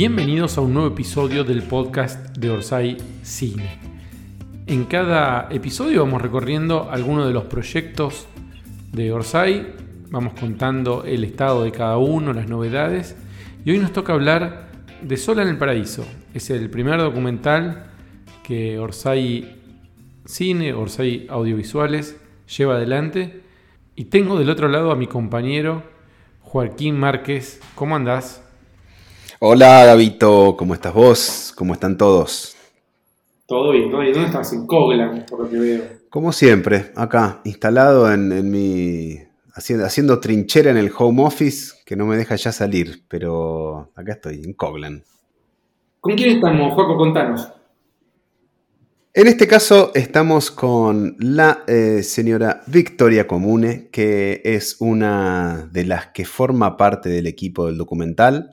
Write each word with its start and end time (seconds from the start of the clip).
Bienvenidos 0.00 0.56
a 0.56 0.62
un 0.62 0.72
nuevo 0.72 0.88
episodio 0.88 1.44
del 1.44 1.62
podcast 1.62 2.34
de 2.34 2.48
Orsay 2.48 2.96
Cine. 3.20 3.68
En 4.66 4.86
cada 4.86 5.48
episodio 5.50 6.06
vamos 6.06 6.22
recorriendo 6.22 6.90
algunos 6.90 7.26
de 7.26 7.34
los 7.34 7.44
proyectos 7.44 8.26
de 8.92 9.12
Orsay, 9.12 9.74
vamos 10.08 10.32
contando 10.40 11.04
el 11.04 11.22
estado 11.22 11.64
de 11.64 11.72
cada 11.72 11.98
uno, 11.98 12.32
las 12.32 12.48
novedades, 12.48 13.14
y 13.62 13.72
hoy 13.72 13.78
nos 13.78 13.92
toca 13.92 14.14
hablar 14.14 14.70
de 15.02 15.18
Sola 15.18 15.42
en 15.42 15.48
el 15.48 15.58
Paraíso. 15.58 16.06
Es 16.32 16.48
el 16.48 16.70
primer 16.70 16.98
documental 16.98 17.90
que 18.42 18.78
Orsay 18.78 19.54
Cine, 20.24 20.72
Orsay 20.72 21.26
Audiovisuales 21.28 22.18
lleva 22.56 22.76
adelante. 22.76 23.42
Y 23.96 24.06
tengo 24.06 24.38
del 24.38 24.48
otro 24.48 24.68
lado 24.68 24.92
a 24.92 24.96
mi 24.96 25.08
compañero 25.08 25.82
Joaquín 26.40 26.98
Márquez. 26.98 27.60
¿Cómo 27.74 27.96
andás? 27.96 28.49
Hola 29.42 29.86
Gabito, 29.86 30.54
¿cómo 30.58 30.74
estás 30.74 30.92
vos? 30.92 31.54
¿Cómo 31.56 31.72
están 31.72 31.96
todos? 31.96 32.58
Todo 33.46 33.72
bien, 33.72 33.90
todo 33.90 34.02
bien. 34.02 34.12
¿Dónde 34.12 34.28
estás? 34.28 34.52
En 34.52 34.66
Coglan, 34.66 35.24
por 35.24 35.40
lo 35.40 35.48
que 35.48 35.58
veo. 35.58 35.82
Como 36.10 36.30
siempre, 36.30 36.92
acá, 36.94 37.40
instalado 37.44 38.12
en, 38.12 38.50
mi. 38.50 39.16
Haciendo, 39.54 39.86
haciendo, 39.86 40.20
trinchera 40.20 40.70
en 40.70 40.76
el 40.76 40.92
home 40.94 41.24
office 41.24 41.72
que 41.86 41.96
no 41.96 42.04
me 42.04 42.18
deja 42.18 42.36
ya 42.36 42.52
salir, 42.52 43.04
pero 43.08 43.90
acá 43.96 44.12
estoy, 44.12 44.42
en 44.44 44.52
Coglan. 44.52 45.04
¿Con 46.00 46.16
quién 46.16 46.36
estamos, 46.36 46.74
Joaco? 46.74 46.98
Contanos. 46.98 47.48
En 49.14 49.26
este 49.26 49.48
caso 49.48 49.90
estamos 49.94 50.50
con 50.50 51.16
la 51.18 51.64
eh, 51.66 52.02
señora 52.02 52.60
Victoria 52.66 53.26
Comune, 53.26 53.88
que 53.90 54.42
es 54.44 54.76
una 54.80 55.66
de 55.72 55.86
las 55.86 56.08
que 56.08 56.26
forma 56.26 56.76
parte 56.76 57.08
del 57.08 57.26
equipo 57.26 57.64
del 57.64 57.78
documental. 57.78 58.50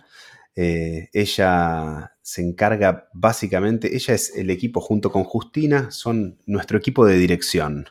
Eh, 0.59 1.09
ella 1.13 2.13
se 2.23 2.41
encarga 2.41 3.09
básicamente, 3.13 3.95
ella 3.95 4.15
es 4.15 4.35
el 4.35 4.49
equipo 4.49 4.81
junto 4.81 5.11
con 5.11 5.23
Justina, 5.23 5.91
son 5.91 6.39
nuestro 6.47 6.79
equipo 6.79 7.05
de 7.05 7.15
dirección. 7.15 7.85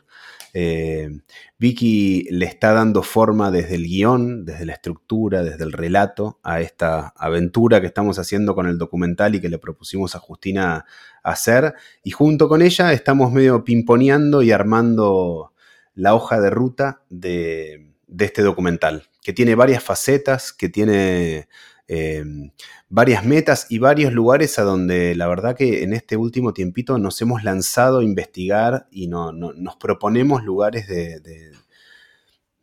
Eh, 0.53 1.09
Vicky 1.57 2.27
le 2.29 2.45
está 2.45 2.73
dando 2.73 3.03
forma 3.03 3.51
desde 3.51 3.75
el 3.75 3.85
guion, 3.85 4.43
desde 4.43 4.65
la 4.65 4.73
estructura, 4.73 5.43
desde 5.43 5.63
el 5.63 5.71
relato 5.71 6.39
a 6.43 6.59
esta 6.59 7.13
aventura 7.15 7.79
que 7.79 7.87
estamos 7.87 8.19
haciendo 8.19 8.53
con 8.53 8.67
el 8.67 8.77
documental 8.77 9.35
y 9.35 9.39
que 9.39 9.47
le 9.47 9.59
propusimos 9.59 10.15
a 10.15 10.19
Justina 10.19 10.85
hacer. 11.23 11.73
Y 12.03 12.11
junto 12.11 12.49
con 12.49 12.61
ella 12.61 12.91
estamos 12.91 13.31
medio 13.31 13.63
pimponeando 13.63 14.43
y 14.43 14.51
armando 14.51 15.53
la 15.93 16.15
hoja 16.15 16.41
de 16.41 16.49
ruta 16.49 17.01
de, 17.09 17.93
de 18.07 18.25
este 18.25 18.41
documental, 18.41 19.07
que 19.23 19.31
tiene 19.31 19.55
varias 19.55 19.83
facetas, 19.83 20.51
que 20.51 20.67
tiene 20.67 21.47
Em, 21.89 22.51
varias 22.89 23.25
metas 23.25 23.67
y 23.69 23.79
varios 23.79 24.11
lugares 24.11 24.59
a 24.59 24.63
donde 24.63 25.15
la 25.15 25.25
verdad 25.27 25.55
que 25.55 25.83
en 25.83 25.93
este 25.93 26.17
último 26.17 26.53
tiempito 26.53 26.97
nos 26.97 27.21
hemos 27.21 27.45
lanzado 27.45 27.99
a 27.99 28.03
investigar 28.03 28.87
y 28.91 29.07
no, 29.07 29.31
nos 29.31 29.77
proponemos 29.77 30.43
lugares 30.43 30.89
de, 30.89 31.53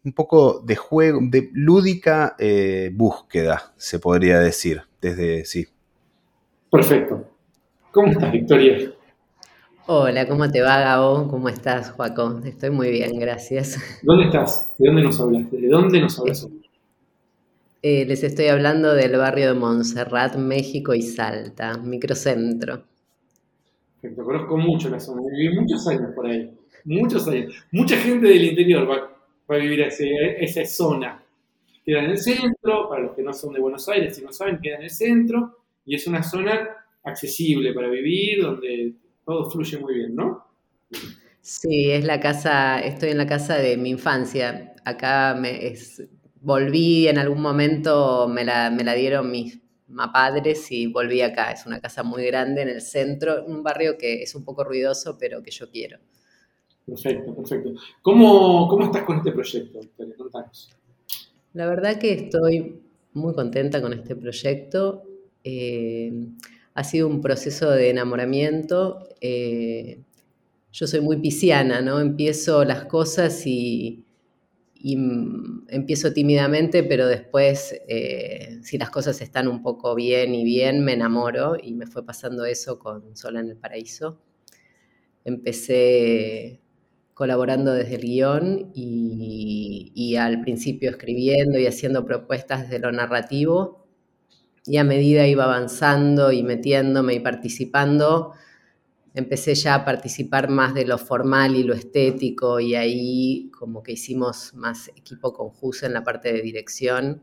un 0.05 0.13
poco 0.13 0.61
de 0.61 0.77
juego, 0.77 1.21
de 1.23 1.49
lúdica 1.55 2.37
eh, 2.39 2.91
búsqueda, 2.93 3.73
se 3.77 3.99
podría 3.99 4.41
decir, 4.41 4.83
desde 5.01 5.47
sí. 5.47 5.69
Perfecto. 6.71 7.25
¿Cómo 7.93 8.09
estás, 8.09 8.31
Victoria? 8.31 8.93
Hola, 9.87 10.29
¿cómo 10.29 10.51
te 10.51 10.61
va, 10.61 10.81
Gabo? 10.81 11.29
¿Cómo 11.29 11.49
estás, 11.49 11.91
Joaco? 11.93 12.41
Estoy 12.45 12.71
muy 12.71 12.91
bien, 12.91 13.19
gracias. 13.19 13.79
¿Dónde 14.03 14.27
estás? 14.27 14.75
¿De 14.79 14.89
dónde 14.89 15.03
nos 15.03 15.19
hablas? 15.19 15.51
¿De 15.51 15.69
dónde 15.69 16.01
nos 16.01 16.19
hablas 16.19 16.47
eh, 17.87 18.07
les 18.07 18.25
estoy 18.25 18.47
hablando 18.47 18.95
del 18.95 19.19
barrio 19.19 19.49
de 19.49 19.61
Montserrat, 19.61 20.37
México 20.37 20.95
y 20.95 21.03
Salta, 21.03 21.77
microcentro. 21.77 22.83
Perfecto, 24.01 24.25
conozco 24.25 24.57
mucho 24.57 24.89
la 24.89 24.99
zona, 24.99 25.21
viví 25.31 25.55
muchos 25.55 25.87
años 25.89 26.13
por 26.15 26.27
ahí, 26.27 26.51
muchos 26.87 27.29
años. 27.29 27.55
Mucha 27.73 27.99
gente 27.99 28.27
del 28.27 28.43
interior 28.43 28.91
va, 28.91 29.11
a 29.55 29.59
vivir 29.59 29.83
esa 29.83 30.65
zona. 30.65 31.23
Queda 31.85 32.05
en 32.05 32.13
el 32.13 32.17
centro, 32.17 32.89
para 32.89 33.03
los 33.03 33.15
que 33.15 33.23
no 33.23 33.35
son 33.35 33.53
de 33.53 33.61
Buenos 33.61 33.87
Aires, 33.91 34.17
si 34.17 34.25
no 34.25 34.33
saben, 34.33 34.61
queda 34.63 34.77
en 34.77 34.85
el 34.85 34.91
centro 34.91 35.59
y 35.85 35.95
es 35.95 36.07
una 36.07 36.23
zona 36.23 36.67
accesible 37.03 37.75
para 37.75 37.91
vivir, 37.91 38.45
donde 38.45 38.95
todo 39.27 39.51
fluye 39.51 39.77
muy 39.77 39.97
bien, 39.97 40.15
¿no? 40.15 40.43
Sí, 41.43 41.91
es 41.91 42.07
la 42.07 42.19
casa, 42.19 42.81
estoy 42.81 43.11
en 43.11 43.19
la 43.19 43.27
casa 43.27 43.59
de 43.59 43.77
mi 43.77 43.91
infancia. 43.91 44.75
Acá 44.87 45.37
me, 45.39 45.67
es 45.67 46.03
volví 46.45 47.09
en 47.09 47.19
algún 47.19 47.41
momento, 47.41 48.29
me 48.29 48.45
la, 48.45 48.71
dieron 48.95 49.31
mis 49.31 49.61
padres 50.13 50.71
y 50.71 50.87
volví 50.87 51.23
acá. 51.23 51.51
Es 51.51 51.67
una 51.67 51.81
casa 51.81 52.03
muy 52.03 52.25
grande 52.27 52.63
en 52.63 52.69
el 52.69 52.83
centro, 52.83 53.45
un 53.47 53.63
barrio 53.63 53.97
que 53.97 54.23
es 54.23 54.35
un 54.35 54.45
poco 54.45 54.63
ruidoso, 54.63 55.17
pero 55.19 55.43
que 55.43 55.51
yo 55.51 55.71
quiero. 55.71 55.99
Perfecto, 56.87 57.35
perfecto. 57.35 57.73
¿Cómo, 58.03 58.69
cómo 58.69 58.85
estás 58.85 59.05
con 59.05 59.19
este 59.19 59.33
proyecto, 59.33 59.81
Contanos. 60.19 60.71
La 61.55 61.67
verdad 61.67 61.99
que 61.99 62.13
estoy 62.13 62.83
muy 63.15 63.33
contenta 63.33 63.81
con 63.81 63.95
este 63.95 64.15
proyecto. 64.15 65.03
Eh, 65.43 66.13
ha 66.75 66.85
sido 66.85 67.09
un 67.09 67.23
proceso 67.23 67.71
de 67.71 67.89
enamoramiento. 67.89 69.09
Eh, 69.21 70.03
yo 70.73 70.87
soy 70.87 71.01
muy 71.01 71.17
pisciana, 71.19 71.81
¿no? 71.81 72.01
Empiezo 72.01 72.65
las 72.65 72.85
cosas 72.85 73.47
y, 73.47 74.04
y 74.87 74.99
empiezo 75.69 76.13
tímidamente, 76.13 76.85
pero 76.85 77.07
después, 77.07 77.75
eh, 77.89 78.59
si 78.63 78.77
las 78.77 78.91
cosas 78.91 79.19
están 79.23 79.49
un 79.49 79.63
poco 79.63 79.95
bien 79.95 80.35
y 80.35 80.45
bien, 80.45 80.85
me 80.85 80.93
enamoro 80.93 81.57
y 81.57 81.73
me 81.73 81.87
fue 81.87 82.05
pasando 82.05 82.45
eso 82.45 82.79
con 82.79 83.17
Sola 83.17 83.41
en 83.41 83.49
el 83.49 83.57
Paraíso. 83.57 84.21
Empecé 85.25 86.61
colaborando 87.15 87.73
desde 87.73 87.95
el 87.95 88.03
guion 88.03 88.73
y, 88.75 89.91
y 89.95 90.17
al 90.17 90.43
principio 90.43 90.91
escribiendo 90.91 91.59
y 91.59 91.67
haciendo 91.67 92.05
propuestas 92.05 92.65
desde 92.65 92.79
lo 92.79 92.93
narrativo 92.93 93.87
y 94.67 94.77
a 94.77 94.85
medida 94.85 95.27
iba 95.27 95.45
avanzando 95.45 96.31
y 96.31 96.43
metiéndome 96.43 97.15
y 97.15 97.21
participando, 97.21 98.35
empecé 99.15 99.55
ya 99.55 99.77
a 99.77 99.85
participar 99.85 100.51
más 100.51 100.75
de 100.75 100.85
lo 100.85 100.99
formal 100.99 101.55
y 101.55 101.63
lo 101.63 101.73
estético 101.73 102.59
y 102.59 102.75
ahí 102.75 103.51
como 103.53 103.83
que 103.83 103.93
hicimos 103.93 104.53
más 104.55 104.89
equipo 104.89 105.33
con 105.33 105.53
en 105.83 105.93
la 105.93 106.03
parte 106.03 106.33
de 106.33 106.43
dirección 106.43 107.23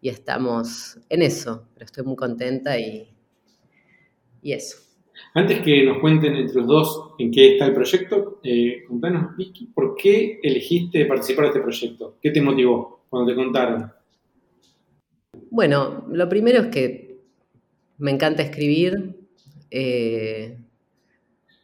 y 0.00 0.10
estamos 0.10 0.98
en 1.08 1.22
eso, 1.22 1.68
pero 1.72 1.86
estoy 1.86 2.04
muy 2.04 2.16
contenta 2.16 2.78
y, 2.78 3.08
y 4.42 4.52
eso. 4.52 4.78
Antes 5.34 5.60
que 5.62 5.84
nos 5.84 5.98
cuenten 6.00 6.34
entre 6.34 6.56
los 6.56 6.66
dos 6.66 7.14
en 7.18 7.30
qué 7.30 7.52
está 7.52 7.66
el 7.66 7.74
proyecto, 7.74 8.40
eh, 8.42 8.84
contanos, 8.86 9.36
Vicky, 9.36 9.66
¿por 9.66 9.94
qué 9.94 10.38
elegiste 10.42 11.06
participar 11.06 11.44
de 11.44 11.48
este 11.50 11.60
proyecto? 11.62 12.18
¿Qué 12.20 12.30
te 12.30 12.42
motivó 12.42 13.04
cuando 13.08 13.30
te 13.30 13.36
contaron? 13.36 13.90
Bueno, 15.50 16.04
lo 16.10 16.28
primero 16.28 16.62
es 16.62 16.66
que 16.68 17.20
me 17.98 18.10
encanta 18.10 18.42
escribir. 18.42 19.16
Eh, 19.70 20.58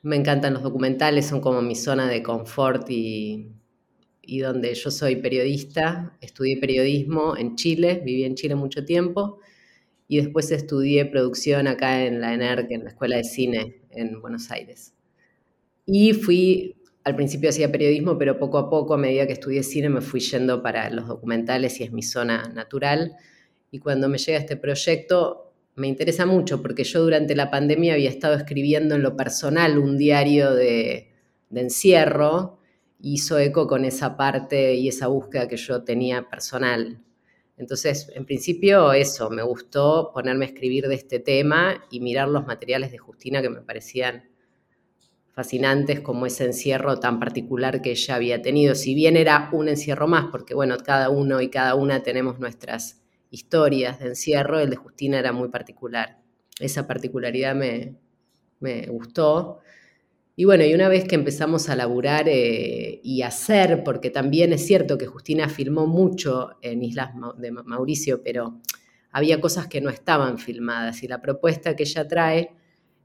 me 0.03 0.16
encantan 0.16 0.54
los 0.54 0.62
documentales, 0.62 1.26
son 1.26 1.41
como 1.41 1.62
mi 1.62 1.75
zona 1.75 2.09
de 2.09 2.22
confort 2.22 2.88
y, 2.91 3.48
donde 4.41 4.75
yo 4.75 4.91
soy 4.91 5.16
periodista. 5.16 6.16
Estudié 6.20 6.59
periodismo 6.59 7.36
en 7.36 7.56
Chile, 7.56 8.03
viví 8.04 8.25
en 8.25 8.34
Chile 8.34 8.54
mucho 8.54 8.84
tiempo 8.84 9.41
y 10.06 10.19
después 10.19 10.50
estudié 10.50 11.06
producción 11.06 11.66
acá 11.66 12.04
en 12.04 12.20
la 12.20 12.34
ENERC, 12.34 12.70
en 12.70 12.84
la 12.84 12.91
Escuela 12.91 13.16
de 13.16 13.25
Cine 13.25 13.82
en 13.91 14.20
Buenos 14.20 14.50
Aires. 14.50 14.94
Y 15.84 16.12
fui, 16.12 16.76
al 17.04 17.16
principio 17.16 17.48
hacía 17.48 17.72
periodismo, 17.72 18.19
pero 18.19 18.38
poco 18.38 18.59
a 18.59 18.70
poco, 18.70 18.94
a 18.94 18.98
medida 18.98 19.26
que 19.26 19.33
estudié 19.33 19.62
cine, 19.62 19.89
me 19.89 20.03
fui 20.03 20.21
yendo 20.21 20.62
para 20.62 20.91
los 20.91 21.09
documentales 21.09 21.80
y 21.80 21.84
es 21.84 21.92
mi 21.92 22.03
zona 22.03 22.53
natural. 22.54 23.16
Y 23.71 23.78
cuando 23.78 24.09
me 24.09 24.18
llega 24.18 24.39
este 24.39 24.56
proyecto, 24.56 25.47
me 25.78 25.86
interesa 25.86 26.27
mucho 26.27 26.60
porque 26.60 26.84
yo 26.84 27.03
durante 27.03 27.34
la 27.34 27.51
pandemia 27.51 27.95
había 27.95 28.10
estado 28.10 28.34
escribiendo 28.34 28.95
en 28.95 29.03
lo 29.03 29.16
personal 29.16 29.78
un 29.78 29.97
diario 29.97 30.53
de, 30.54 31.15
encierro 31.54 32.59
y 33.01 33.15
hizo 33.15 33.39
eco 33.39 33.66
con 33.66 33.84
esa 33.84 34.16
parte 34.16 34.75
y 34.75 34.89
esa 34.89 35.07
búsqueda 35.07 35.48
que 35.48 35.57
yo 35.57 35.84
tenía 35.84 36.28
personal. 36.28 37.01
Entonces, 37.57 38.10
en 38.15 38.27
principio 38.27 38.92
eso, 38.92 39.30
me 39.30 39.42
gustó 39.42 40.10
ponerme 40.13 40.45
a 40.45 40.48
escribir 40.48 40.89
de 40.89 40.95
este 40.95 41.19
tema 41.19 41.84
y 41.91 42.01
mirar 42.01 42.28
los 42.28 42.47
materiales 42.47 42.92
de 42.92 42.98
Justina 42.98 43.41
que 43.41 43.51
me 43.51 43.63
parecían 43.63 44.28
fascinantes 45.33 46.01
como 46.01 46.27
ese 46.27 46.45
encierro 46.45 46.98
tan 46.98 47.21
particular 47.21 47.80
que 47.80 47.92
ella 47.92 48.16
había 48.16 48.42
tenido, 48.42 48.75
si 48.75 48.95
bien 48.95 49.16
era 49.16 49.48
un 49.53 49.69
encierro 49.69 50.09
más, 50.09 50.27
porque 50.33 50.53
bueno, 50.54 50.77
cada 50.78 51.10
uno 51.10 51.41
y 51.41 51.48
cada 51.48 51.77
una 51.77 52.03
tenemos 52.03 52.41
nuestras 52.41 53.01
historias 53.30 53.98
de 53.98 54.09
encierro, 54.09 54.59
el 54.59 54.71
de 54.71 54.77
Justina 54.77 55.19
era 55.19 55.33
muy 55.33 55.48
particular. 55.48 56.19
Esa 56.59 56.86
particularidad 56.86 57.54
me, 57.54 57.97
gustó. 58.89 59.60
Y 60.36 60.45
bueno, 60.45 60.65
y 60.65 60.75
una 60.75 60.89
vez 60.89 61.04
que 61.04 61.15
empezamos 61.15 61.69
a 61.69 61.77
laburar 61.77 62.28
eh, 62.28 63.01
y 63.03 63.22
hacer, 63.22 63.83
porque 63.84 64.10
también 64.10 64.53
es 64.53 64.66
cierto 64.66 64.98
que 64.98 65.07
Justina 65.07 65.48
filmó 65.48 65.86
mucho 65.86 66.51
en 66.63 66.83
Islas 66.83 67.10
de 67.39 67.51
Mauricio, 67.51 68.22
pero 68.22 68.60
había 69.10 69.41
cosas 69.41 69.66
que 69.66 69.80
no 69.80 69.91
estaban 69.91 70.39
filmadas 70.39 71.03
y 71.03 71.09
la 71.09 71.21
propuesta 71.21 71.75
que 71.75 71.84
ella 71.84 72.07
trae 72.07 72.54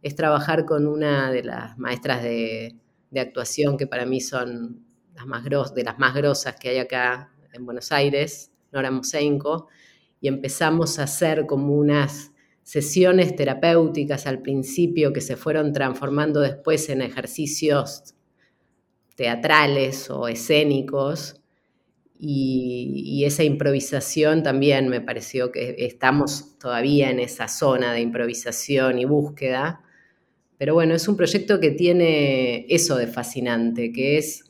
es 0.02 0.16
trabajar 0.16 0.66
con 0.66 0.86
una 0.86 1.31
de 1.31 1.44
las 1.44 1.78
maestras 1.78 2.22
de, 2.22 2.75
actuación 3.16 3.78
que 3.78 3.86
para 3.86 4.08
mí 4.08 4.20
son 4.20 4.84
las 5.14 5.28
más 5.28 5.44
de 5.44 5.84
las 5.84 6.00
más 6.00 6.16
grosas 6.16 6.56
que 6.56 6.70
hay 6.70 6.80
acá 6.80 7.31
en 7.54 7.64
Buenos 7.64 7.92
Aires, 7.92 8.52
Nora 8.72 8.90
Mosenko, 8.90 9.68
y 10.24 10.30
empezamos 10.30 11.00
a 11.00 11.04
hacer 11.04 11.46
como 11.46 11.75
unas 11.75 12.31
sesiones 12.64 13.36
terapéuticas 13.36 14.25
al 14.25 14.42
principio 14.42 15.12
que 15.12 15.20
se 15.20 15.36
fueron 15.36 15.74
transformando 15.74 16.40
después 16.40 16.88
en 16.88 17.02
ejercicios 17.02 18.16
teatrales 19.16 20.10
o 20.10 20.30
escénicos. 20.30 21.42
Y, 22.18 23.25
esa 23.25 23.44
improvisación 23.44 24.44
también 24.44 24.88
me 24.88 25.02
pareció 25.02 25.52
que 25.52 25.75
estamos 25.80 26.58
todavía 26.58 27.10
en 27.12 27.20
esa 27.20 27.50
zona 27.50 27.92
de 27.92 28.00
improvisación 28.00 29.00
y 29.00 29.04
búsqueda. 29.04 29.81
Pero 30.58 30.74
bueno, 30.74 30.96
es 30.96 31.06
un 31.10 31.18
proyecto 31.18 31.60
que 31.60 31.72
tiene 31.72 32.66
eso 32.70 32.96
de 32.96 33.08
fascinante, 33.08 33.92
que 33.92 34.18
es 34.20 34.46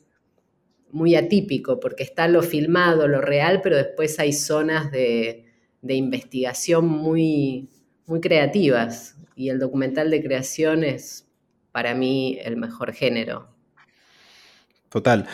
muy 0.92 1.16
atípico, 1.16 1.80
porque 1.80 2.04
está 2.04 2.28
lo 2.28 2.42
filmado, 2.42 3.08
lo 3.08 3.20
real, 3.20 3.60
pero 3.60 3.76
después 3.76 4.20
hay 4.20 4.32
zonas 4.32 4.92
de, 4.92 5.44
de 5.84 5.94
investigación 5.94 6.88
muy, 6.88 7.68
muy 8.06 8.20
creativas. 8.20 9.16
Y 9.36 9.50
el 9.50 9.58
documental 9.58 10.10
de 10.10 10.22
creación 10.22 10.82
es 10.82 11.28
para 11.72 11.94
mí 11.94 12.38
el 12.42 12.56
mejor 12.56 12.92
género. 12.92 13.48
Total. 14.88 15.26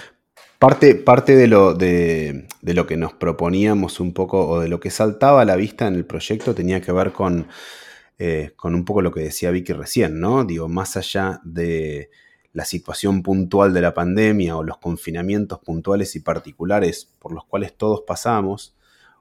Parte, 0.58 0.94
parte 0.96 1.36
de, 1.36 1.46
lo, 1.46 1.74
de, 1.74 2.46
lo 2.62 2.86
que 2.86 2.96
nos 2.96 3.14
proponíamos 3.14 4.00
un 4.00 4.12
poco, 4.12 4.46
o 4.48 4.60
de 4.60 4.68
lo 4.68 4.80
que 4.80 4.90
saltaba 4.90 5.42
a 5.42 5.44
la 5.44 5.56
vista 5.56 5.86
en 5.86 5.94
el 5.94 6.04
proyecto, 6.04 6.54
tenía 6.54 6.80
que 6.80 6.92
ver 6.92 7.12
con, 7.12 7.46
eh, 8.18 8.52
con 8.56 8.74
un 8.74 8.84
poco 8.84 9.02
lo 9.02 9.12
que 9.12 9.20
decía 9.20 9.50
Vicky 9.50 9.72
recién, 9.72 10.20
¿no? 10.20 10.44
Digo, 10.44 10.68
más 10.68 10.96
allá 10.96 11.40
de 11.44 12.10
la 12.52 12.64
situación 12.64 13.22
puntual 13.22 13.72
de 13.72 13.80
la 13.80 13.94
pandemia 13.94 14.56
o 14.56 14.64
los 14.64 14.78
confinamientos 14.78 15.60
puntuales 15.60 16.16
y 16.16 16.20
particulares 16.20 17.14
por 17.18 17.32
los 17.32 17.44
cuales 17.44 17.76
todos 17.76 18.02
pasamos, 18.06 18.74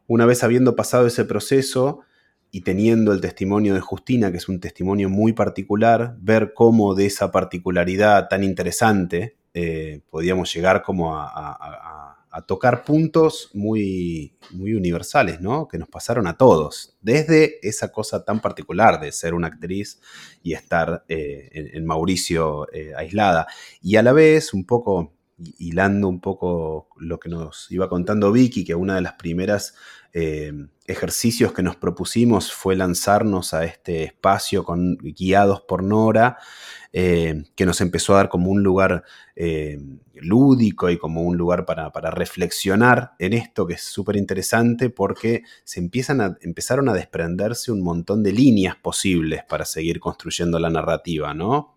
una 0.09 0.25
vez 0.25 0.43
habiendo 0.43 0.75
pasado 0.75 1.05
ese 1.05 1.23
proceso 1.23 2.01
y 2.49 2.61
teniendo 2.61 3.13
el 3.13 3.21
testimonio 3.21 3.75
de 3.75 3.79
Justina, 3.79 4.31
que 4.31 4.37
es 4.37 4.49
un 4.49 4.59
testimonio 4.59 5.07
muy 5.07 5.33
particular, 5.33 6.15
ver 6.19 6.53
cómo 6.55 6.95
de 6.95 7.05
esa 7.05 7.31
particularidad 7.31 8.27
tan 8.27 8.43
interesante 8.43 9.37
eh, 9.53 10.01
podíamos 10.09 10.51
llegar 10.51 10.81
como 10.81 11.15
a, 11.15 12.15
tocar 12.47 12.85
puntos 12.85 13.49
muy, 13.53 14.33
muy 14.51 14.73
universales, 14.73 15.41
¿no? 15.41 15.67
Que 15.67 15.77
nos 15.77 15.89
pasaron 15.89 16.25
a 16.25 16.37
todos, 16.37 16.95
desde 17.01 17.59
esa 17.67 17.91
cosa 17.91 18.23
tan 18.23 18.39
particular 18.39 19.01
de 19.01 19.11
ser 19.11 19.33
una 19.33 19.47
actriz 19.47 19.99
y 20.41 20.53
estar 20.53 21.03
eh, 21.09 21.71
en, 21.73 21.85
Mauricio 21.85 22.71
eh, 22.71 22.93
aislada, 22.95 23.45
y 23.81 23.97
a 23.97 24.03
la 24.03 24.13
vez 24.13 24.53
un 24.53 24.65
poco 24.65 25.11
hilando 25.57 26.07
un 26.07 26.19
poco 26.19 26.89
lo 26.97 27.19
que 27.19 27.29
nos 27.29 27.71
iba 27.71 27.89
contando 27.89 28.31
Vicky, 28.31 28.63
que 28.63 28.75
una 28.75 28.95
de 28.95 29.01
las 29.01 29.13
primeras 29.13 29.75
ejercicios 30.13 31.53
que 31.53 31.61
nos 31.61 31.75
propusimos 31.75 32.51
fue 32.51 32.75
lanzarnos 32.75 33.53
a 33.53 33.63
este 33.63 34.03
espacio 34.03 34.63
con, 34.63 34.97
guiados 34.97 35.61
por 35.61 35.83
Nora, 35.83 36.37
eh, 36.91 37.43
que 37.55 37.67
nos 37.67 37.81
empezó 37.81 38.13
a 38.13 38.17
dar 38.17 38.29
como 38.29 38.49
un 38.49 38.63
lugar 38.63 39.03
eh, 39.35 39.77
lúdico 40.15 40.89
y 40.89 40.97
como 40.97 41.21
un 41.21 41.37
lugar 41.37 41.63
para, 41.65 41.91
reflexionar 42.09 43.11
en 43.19 43.33
esto 43.33 43.67
que 43.67 43.75
es 43.75 43.83
súper 43.83 44.15
interesante 44.15 44.89
porque 44.89 45.43
se 45.63 45.79
empiezan 45.79 46.39
empezaron 46.41 46.89
a 46.89 46.93
desprenderse 46.93 47.71
un 47.71 47.81
montón 47.81 48.23
de 48.23 48.33
líneas 48.33 48.75
posibles 48.75 49.43
para 49.47 49.65
seguir 49.65 49.99
construyendo 49.99 50.57
la 50.57 50.71
narrativa, 50.71 51.35
¿no? 51.35 51.75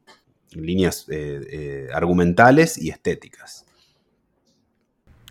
Líneas 0.52 1.06
eh, 1.10 1.88
argumentales 1.92 2.78
y 2.78 2.88
estéticas. 2.88 3.66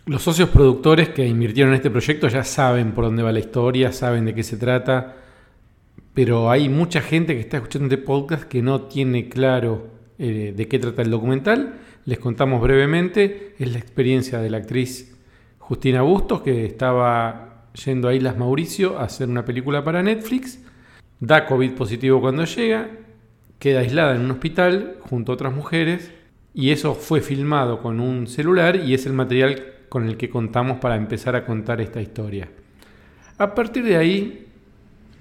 Los 0.04 0.22
socios 0.22 0.48
productores 0.48 1.10
que 1.10 1.24
invirtieron 1.24 1.72
en 1.72 1.76
este 1.76 1.88
proyecto 1.88 2.26
ya 2.26 2.42
saben 2.42 2.90
por 2.90 3.04
dónde 3.04 3.22
va 3.22 3.30
la 3.30 3.38
historia, 3.38 3.92
saben 3.92 4.24
de 4.24 4.34
qué 4.34 4.42
se 4.42 4.56
trata, 4.56 5.14
pero 6.12 6.50
hay 6.50 6.68
mucha 6.68 7.00
gente 7.00 7.34
que 7.34 7.40
está 7.40 7.58
escuchando 7.58 7.94
este 7.94 8.04
podcast 8.04 8.42
que 8.42 8.62
no 8.62 8.82
tiene 8.82 9.28
claro 9.28 9.90
eh, 10.18 10.54
de 10.56 10.66
qué 10.66 10.80
trata 10.80 11.02
el 11.02 11.10
documental. 11.10 11.74
Les 12.04 12.18
contamos 12.18 12.60
brevemente, 12.60 13.54
es 13.60 13.70
la 13.70 13.78
experiencia 13.78 14.40
de 14.40 14.50
la 14.50 14.56
actriz 14.56 15.16
Justina 15.58 16.02
Bustos, 16.02 16.42
que 16.42 16.66
estaba 16.66 17.68
yendo 17.84 18.08
a 18.08 18.14
Islas 18.14 18.36
Mauricio 18.36 18.98
a 18.98 19.04
hacer 19.04 19.28
una 19.28 19.44
película 19.44 19.84
para 19.84 20.02
Netflix, 20.02 20.58
da 21.20 21.46
COVID 21.46 21.74
positivo 21.74 22.20
cuando 22.20 22.44
llega, 22.44 22.90
queda 23.60 23.78
aislada 23.78 24.16
en 24.16 24.22
un 24.22 24.32
hospital 24.32 24.96
junto 25.08 25.30
a 25.30 25.36
otras 25.36 25.54
mujeres, 25.54 26.10
y 26.54 26.70
eso 26.70 26.96
fue 26.96 27.20
filmado 27.20 27.80
con 27.80 28.00
un 28.00 28.26
celular 28.26 28.74
y 28.74 28.94
es 28.94 29.06
el 29.06 29.12
material 29.12 29.71
con 29.92 30.08
el 30.08 30.16
que 30.16 30.30
contamos 30.30 30.78
para 30.78 30.96
empezar 30.96 31.36
a 31.36 31.44
contar 31.44 31.82
esta 31.82 32.00
historia. 32.00 32.48
A 33.36 33.54
partir 33.54 33.84
de 33.84 33.98
ahí, 33.98 34.46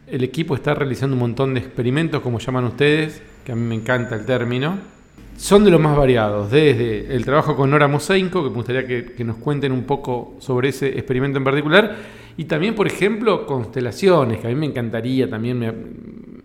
el 0.07 0.23
equipo 0.23 0.56
está 0.56 0.73
realizando 0.73 1.13
un 1.13 1.19
montón 1.19 1.53
de 1.53 1.59
experimentos, 1.59 2.21
como 2.21 2.39
llaman 2.39 2.63
ustedes, 2.63 3.21
que 3.44 3.51
a 3.51 3.56
mí 3.56 3.63
me 3.63 3.75
encanta 3.75 4.15
el 4.15 4.25
término. 4.25 4.77
Son 5.35 5.65
de 5.65 5.71
los 5.71 5.81
más 5.81 5.97
variados, 5.97 6.50
desde 6.51 7.13
el 7.13 7.25
trabajo 7.25 7.53
con 7.57 7.69
Nora 7.69 7.89
Mosenko, 7.89 8.45
que 8.45 8.50
me 8.50 8.56
gustaría 8.56 8.88
que, 8.88 9.23
nos 9.25 9.35
cuenten 9.35 9.73
un 9.73 9.83
poco 9.83 10.38
sobre 10.39 10.69
ese 10.69 10.88
experimento 10.88 11.38
en 11.38 11.44
particular, 11.44 11.97
y 12.38 12.45
también, 12.45 12.74
por 12.74 12.88
ejemplo, 12.88 13.45
constelaciones, 13.45 14.39
que 14.39 14.47
a 14.47 14.51
mí 14.51 14.56
me 14.56 14.67
encantaría, 14.67 15.29
también 15.29 15.59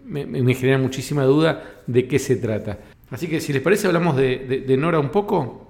me, 0.05 0.55
genera 0.57 0.79
muchísima 0.79 1.23
duda 1.23 1.63
de 1.87 2.09
qué 2.09 2.19
se 2.19 2.35
trata. 2.35 2.77
Así 3.09 3.29
que 3.29 3.41
si 3.41 3.53
les 3.53 3.63
parece, 3.63 3.87
hablamos 3.87 4.17
de, 4.17 4.77
Nora 4.77 4.99
un 4.99 5.11
poco. 5.11 5.66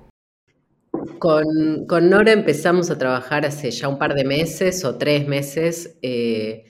Con, 1.18 1.86
con, 1.86 2.10
Nora 2.10 2.32
empezamos 2.32 2.90
a 2.90 2.98
trabajar 2.98 3.44
hace 3.46 3.70
ya 3.70 3.88
un 3.88 3.98
par 3.98 4.14
de 4.14 4.24
meses 4.24 4.84
o 4.84 4.96
tres 4.96 5.26
meses. 5.26 5.96
Eh, 6.02 6.64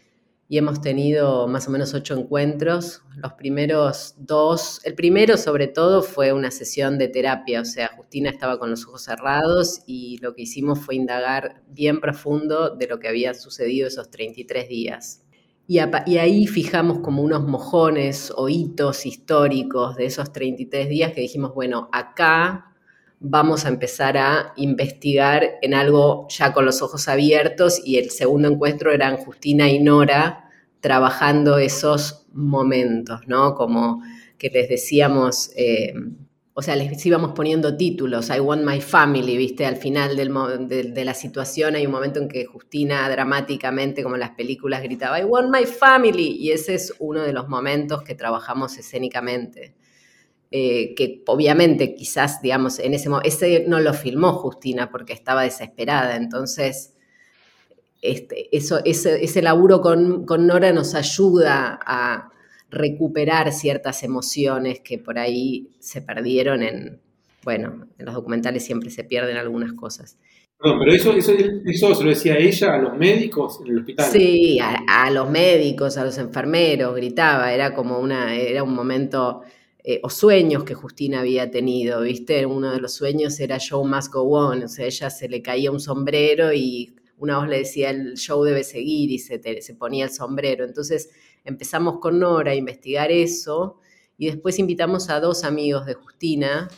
y 0.48 0.58
hemos 0.58 0.80
tenido 0.80 1.48
más 1.48 1.66
o 1.66 1.70
menos 1.70 1.92
ocho 1.94 2.16
encuentros. 2.16 3.02
Los 3.16 3.32
primeros 3.32 4.14
dos, 4.18 4.80
el 4.84 4.94
primero 4.94 5.36
sobre 5.36 5.66
todo 5.66 6.02
fue 6.02 6.32
una 6.32 6.50
sesión 6.50 6.98
de 6.98 7.08
terapia, 7.08 7.60
o 7.60 7.64
sea, 7.64 7.90
Justina 7.96 8.30
estaba 8.30 8.58
con 8.58 8.70
los 8.70 8.86
ojos 8.86 9.02
cerrados 9.02 9.82
y 9.86 10.18
lo 10.18 10.34
que 10.34 10.42
hicimos 10.42 10.78
fue 10.78 10.94
indagar 10.94 11.62
bien 11.68 12.00
profundo 12.00 12.76
de 12.76 12.86
lo 12.86 13.00
que 13.00 13.08
había 13.08 13.34
sucedido 13.34 13.88
esos 13.88 14.10
33 14.10 14.68
días. 14.68 15.22
Y, 15.66 15.80
y 16.06 16.18
ahí 16.18 16.46
fijamos 16.46 17.00
como 17.00 17.22
unos 17.22 17.44
mojones 17.44 18.32
o 18.36 18.48
hitos 18.48 19.04
históricos 19.04 19.96
de 19.96 20.06
esos 20.06 20.32
33 20.32 20.88
días 20.88 21.12
que 21.12 21.22
dijimos, 21.22 21.54
bueno, 21.54 21.88
acá 21.92 22.75
vamos 23.20 23.64
a 23.64 23.68
empezar 23.68 24.16
a 24.18 24.52
investigar 24.56 25.58
en 25.62 25.74
algo 25.74 26.26
ya 26.28 26.52
con 26.52 26.64
los 26.64 26.82
ojos 26.82 27.08
abiertos 27.08 27.80
y 27.84 27.96
el 27.96 28.10
segundo 28.10 28.48
encuentro 28.48 28.92
eran 28.92 29.16
Justina 29.16 29.68
y 29.68 29.78
Nora 29.80 30.50
trabajando 30.80 31.58
esos 31.58 32.26
momentos, 32.32 33.20
¿no? 33.26 33.54
Como 33.54 34.02
que 34.38 34.50
les 34.50 34.68
decíamos, 34.68 35.50
eh, 35.56 35.94
o 36.52 36.62
sea, 36.62 36.76
les 36.76 37.04
íbamos 37.04 37.32
poniendo 37.32 37.76
títulos, 37.76 38.30
I 38.30 38.40
want 38.40 38.64
my 38.64 38.80
family, 38.80 39.36
¿viste? 39.36 39.66
Al 39.66 39.76
final 39.76 40.16
de, 40.16 41.04
la 41.04 41.14
situación 41.14 41.74
hay 41.74 41.86
un 41.86 41.92
momento 41.92 42.20
en 42.20 42.28
que 42.28 42.44
Justina 42.44 43.08
dramáticamente, 43.10 44.02
como 44.02 44.14
en 44.14 44.20
las 44.20 44.30
películas, 44.30 44.82
gritaba, 44.82 45.18
I 45.18 45.24
want 45.24 45.50
my 45.50 45.66
family, 45.66 46.36
y 46.38 46.52
ese 46.52 46.74
es 46.74 46.94
uno 46.98 47.22
de 47.22 47.32
los 47.32 47.48
momentos 47.48 48.02
que 48.02 48.14
trabajamos 48.14 48.78
escénicamente. 48.78 49.74
Eh, 50.52 50.94
que 50.94 51.24
obviamente 51.26 51.94
quizás, 51.96 52.40
digamos, 52.40 52.78
en 52.78 52.94
ese 52.94 53.08
momento, 53.08 53.28
ese 53.28 53.64
no 53.66 53.80
lo 53.80 53.92
filmó 53.92 54.32
Justina 54.32 54.90
porque 54.90 55.12
estaba 55.12 55.42
desesperada, 55.42 56.14
entonces 56.14 56.94
este, 58.02 58.56
eso, 58.56 58.80
ese, 58.84 59.24
ese 59.24 59.42
laburo 59.42 59.80
con, 59.80 60.24
Nora 60.46 60.72
nos 60.72 60.94
ayuda 60.94 61.80
a 61.84 62.30
recuperar 62.70 63.52
ciertas 63.52 64.02
emociones 64.02 64.80
que 64.80 64.98
por 64.98 65.18
ahí 65.18 65.70
se 65.80 66.02
perdieron 66.02 66.62
en, 66.62 67.00
bueno, 67.42 67.86
en 67.98 68.06
los 68.06 68.14
documentales 68.14 68.64
siempre 68.64 68.90
se 68.90 69.04
pierden 69.04 69.36
algunas 69.36 69.72
cosas. 69.72 70.18
No, 70.62 70.78
pero 70.78 70.92
eso, 70.92 71.12
eso, 71.12 71.32
eso 71.64 71.94
se 71.94 72.04
lo 72.04 72.10
decía 72.10 72.36
ella 72.38 72.74
a 72.74 72.78
los 72.78 72.96
médicos 72.96 73.60
en 73.60 73.72
el 73.72 73.78
hospital. 73.80 74.10
Sí, 74.10 74.58
a, 74.60 75.10
los 75.10 75.28
médicos, 75.28 75.98
a 75.98 76.04
los 76.04 76.16
enfermeros, 76.16 76.94
gritaba, 76.94 77.52
era 77.52 77.74
como 77.74 77.98
una, 77.98 78.34
era 78.34 78.62
un 78.62 78.74
momento 78.74 79.42
eh, 79.88 80.00
o 80.02 80.10
sueños 80.10 80.64
que 80.64 80.74
Justina 80.74 81.20
había 81.20 81.48
tenido, 81.48 82.00
¿viste? 82.00 82.44
Uno 82.44 82.72
de 82.72 82.80
los 82.80 82.94
sueños 82.94 83.38
era 83.38 83.58
Show 83.58 83.86
Must 83.86 84.12
Go 84.12 84.22
On, 84.22 84.64
o 84.64 84.68
sea, 84.68 84.84
ella 84.84 85.10
se 85.10 85.28
le 85.28 85.42
caía 85.42 85.70
un 85.70 85.78
sombrero 85.78 86.52
y 86.52 86.96
una 87.18 87.38
voz 87.38 87.48
le 87.48 87.58
decía 87.58 87.90
el 87.90 88.14
show 88.16 88.42
debe 88.42 88.64
seguir 88.64 89.12
y 89.12 89.20
se, 89.20 89.40
se 89.62 89.74
ponía 89.76 90.06
el 90.06 90.10
sombrero. 90.10 90.64
Entonces 90.64 91.10
empezamos 91.44 92.00
con 92.00 92.18
Nora 92.18 92.50
a 92.50 92.54
investigar 92.56 93.12
eso 93.12 93.78
y 94.18 94.26
después 94.26 94.58
invitamos 94.58 95.08
a 95.08 95.20
dos 95.20 95.44
amigos 95.44 95.86
de 95.86 95.94
Justina 95.94 96.68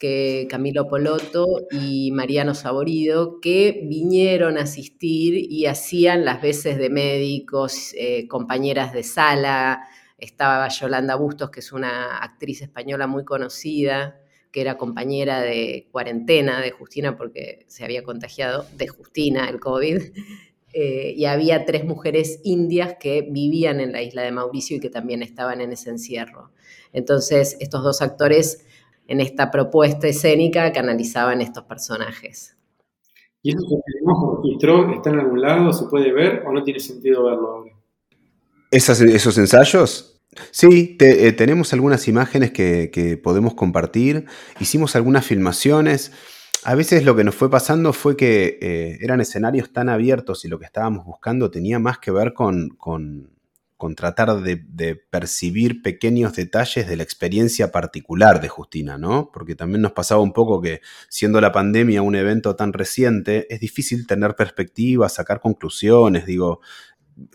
que 0.00 0.48
Camilo 0.50 0.88
Poloto 0.88 1.46
y 1.70 2.10
Mariano 2.10 2.54
Saborido, 2.54 3.38
que 3.38 3.82
vinieron 3.84 4.58
a 4.58 4.62
asistir 4.62 5.34
y 5.36 5.66
hacían 5.66 6.24
las 6.24 6.42
veces 6.42 6.78
de 6.78 6.90
médicos, 6.90 7.94
eh, 7.96 8.26
compañeras 8.26 8.92
de 8.92 9.04
sala. 9.04 9.86
Estaba 10.20 10.68
Yolanda 10.68 11.16
Bustos, 11.16 11.50
que 11.50 11.60
es 11.60 11.72
una 11.72 12.18
actriz 12.18 12.62
española 12.62 13.06
muy 13.06 13.24
conocida, 13.24 14.20
que 14.52 14.60
era 14.60 14.76
compañera 14.76 15.40
de 15.40 15.88
cuarentena 15.90 16.60
de 16.60 16.70
Justina 16.72 17.16
porque 17.16 17.64
se 17.68 17.84
había 17.84 18.02
contagiado 18.02 18.66
de 18.76 18.88
Justina 18.88 19.48
el 19.48 19.60
COVID. 19.60 20.00
Eh, 20.72 21.14
y 21.16 21.24
había 21.24 21.64
tres 21.64 21.84
mujeres 21.84 22.40
indias 22.44 22.94
que 23.00 23.26
vivían 23.28 23.80
en 23.80 23.90
la 23.90 24.02
isla 24.02 24.22
de 24.22 24.30
Mauricio 24.30 24.76
y 24.76 24.80
que 24.80 24.88
también 24.88 25.20
estaban 25.20 25.60
en 25.60 25.72
ese 25.72 25.90
encierro. 25.90 26.52
Entonces, 26.92 27.56
estos 27.58 27.82
dos 27.82 28.00
actores 28.02 28.64
en 29.08 29.20
esta 29.20 29.50
propuesta 29.50 30.06
escénica 30.06 30.70
que 30.70 30.78
analizaban 30.78 31.40
estos 31.40 31.64
personajes. 31.64 32.56
¿Y 33.42 33.50
eso 33.50 33.66
que 33.68 33.76
tenemos 33.92 34.38
registró 34.44 34.94
está 34.94 35.10
en 35.10 35.18
algún 35.18 35.40
lado? 35.40 35.72
¿Se 35.72 35.86
puede 35.86 36.12
ver 36.12 36.44
o 36.46 36.52
no 36.52 36.62
tiene 36.62 36.78
sentido 36.78 37.24
verlo 37.24 37.48
ahora? 37.48 37.72
¿Esos 38.70 39.38
ensayos? 39.38 40.09
Sí, 40.52 40.96
eh, 41.00 41.32
tenemos 41.32 41.72
algunas 41.72 42.06
imágenes 42.08 42.52
que, 42.52 43.20
podemos 43.22 43.54
compartir. 43.54 44.26
Hicimos 44.60 44.96
algunas 44.96 45.26
filmaciones. 45.26 46.12
A 46.64 46.74
veces 46.74 47.04
lo 47.04 47.16
que 47.16 47.24
nos 47.24 47.34
fue 47.34 47.50
pasando 47.50 47.92
fue 47.92 48.16
que 48.16 48.58
eh, 48.60 48.98
eran 49.00 49.20
escenarios 49.20 49.72
tan 49.72 49.88
abiertos 49.88 50.44
y 50.44 50.48
lo 50.48 50.58
que 50.58 50.66
estábamos 50.66 51.04
buscando 51.06 51.50
tenía 51.50 51.78
más 51.78 51.98
que 51.98 52.10
ver 52.10 52.34
con 52.34 52.76
con 53.80 53.94
tratar 53.94 54.42
de, 54.42 54.94
percibir 55.08 55.80
pequeños 55.80 56.34
detalles 56.34 56.86
de 56.86 56.96
la 56.96 57.02
experiencia 57.02 57.72
particular 57.72 58.42
de 58.42 58.48
Justina, 58.48 58.98
¿no? 58.98 59.30
Porque 59.32 59.54
también 59.54 59.80
nos 59.80 59.92
pasaba 59.92 60.20
un 60.20 60.34
poco 60.34 60.60
que, 60.60 60.82
siendo 61.08 61.40
la 61.40 61.50
pandemia 61.50 62.02
un 62.02 62.14
evento 62.14 62.54
tan 62.54 62.74
reciente, 62.74 63.46
es 63.48 63.58
difícil 63.58 64.06
tener 64.06 64.36
perspectivas, 64.36 65.14
sacar 65.14 65.40
conclusiones, 65.40 66.26
digo, 66.26 66.60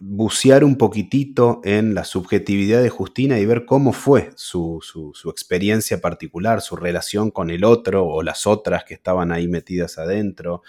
bucear 0.02 0.64
un 0.64 0.78
poquitito 0.78 1.62
en 1.64 1.94
la 1.94 2.06
subjetividad 2.06 2.82
de 2.82 2.90
Justina 2.90 3.40
y 3.40 3.46
ver 3.46 3.66
cómo 3.66 3.94
fue 3.94 4.32
su, 4.36 4.80
su, 4.82 5.30
experiencia 5.30 6.02
particular, 6.02 6.62
su 6.62 6.76
relación 6.76 7.32
con 7.32 7.50
el 7.50 7.64
otro 7.64 8.06
o 8.06 8.24
las 8.24 8.48
otras 8.48 8.84
que 8.84 8.94
estaban 8.94 9.32
ahí 9.32 9.48
metidas 9.48 9.98
adentro. 9.98 10.64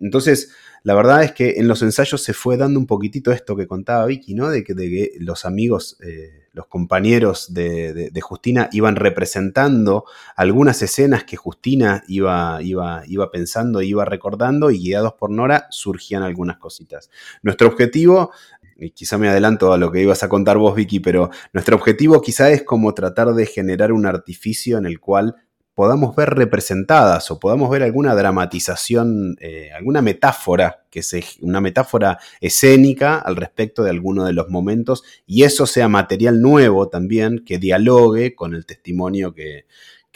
Entonces, 0.00 0.52
la 0.82 0.94
verdad 0.94 1.24
es 1.24 1.32
que 1.32 1.54
en 1.58 1.68
los 1.68 1.82
ensayos 1.82 2.22
se 2.22 2.34
fue 2.34 2.56
dando 2.56 2.78
un 2.78 2.86
poquitito 2.86 3.32
esto 3.32 3.56
que 3.56 3.66
contaba 3.66 4.06
Vicky, 4.06 4.34
¿no? 4.34 4.48
De 4.48 4.62
que, 4.62 4.74
de 4.74 5.12
los 5.18 5.44
amigos, 5.44 5.96
eh, 6.00 6.48
los 6.58 6.66
compañeros 6.66 7.54
de, 7.54 8.10
Justina 8.20 8.68
iban 8.72 8.96
representando 8.96 10.04
algunas 10.34 10.82
escenas 10.82 11.22
que 11.22 11.36
Justina 11.36 12.02
iba, 12.08 12.58
iba, 12.62 13.04
iba 13.06 13.30
pensando, 13.30 13.80
iba 13.80 14.04
recordando 14.04 14.72
y 14.72 14.78
guiados 14.78 15.12
por 15.14 15.30
Nora 15.30 15.68
surgían 15.70 16.24
algunas 16.24 16.58
cositas. 16.58 17.10
Nuestro 17.42 17.68
objetivo 17.68 18.32
y 18.78 18.90
quizá 18.90 19.18
me 19.18 19.28
adelanto 19.28 19.72
a 19.72 19.78
lo 19.78 19.90
que 19.90 20.00
ibas 20.00 20.22
a 20.22 20.28
contar 20.28 20.56
vos, 20.56 20.74
Vicky, 20.74 21.00
pero 21.00 21.30
nuestro 21.52 21.76
objetivo 21.76 22.22
quizá 22.22 22.50
es 22.50 22.62
como 22.62 22.94
tratar 22.94 23.34
de 23.34 23.46
generar 23.46 23.92
un 23.92 24.06
artificio 24.06 24.78
en 24.78 24.86
el 24.86 25.00
cual 25.00 25.34
podamos 25.78 26.16
ver 26.16 26.30
representadas 26.30 27.30
o 27.30 27.38
podamos 27.38 27.70
ver 27.70 27.84
alguna 27.84 28.14
dramatización, 28.16 29.36
eh, 29.38 29.70
alguna 29.72 30.02
metáfora, 30.02 30.84
que 30.90 31.04
se, 31.04 31.22
una 31.40 31.60
metáfora 31.60 32.18
escénica 32.40 33.18
al 33.18 33.36
respecto 33.36 33.84
de 33.84 33.90
alguno 33.90 34.24
de 34.24 34.32
los 34.32 34.48
momentos 34.48 35.04
y 35.24 35.44
eso 35.44 35.66
sea 35.66 35.86
material 35.86 36.40
nuevo 36.40 36.88
también 36.88 37.44
que 37.44 37.58
dialogue 37.58 38.34
con 38.34 38.54
el 38.54 38.66
testimonio 38.66 39.32
que, 39.34 39.66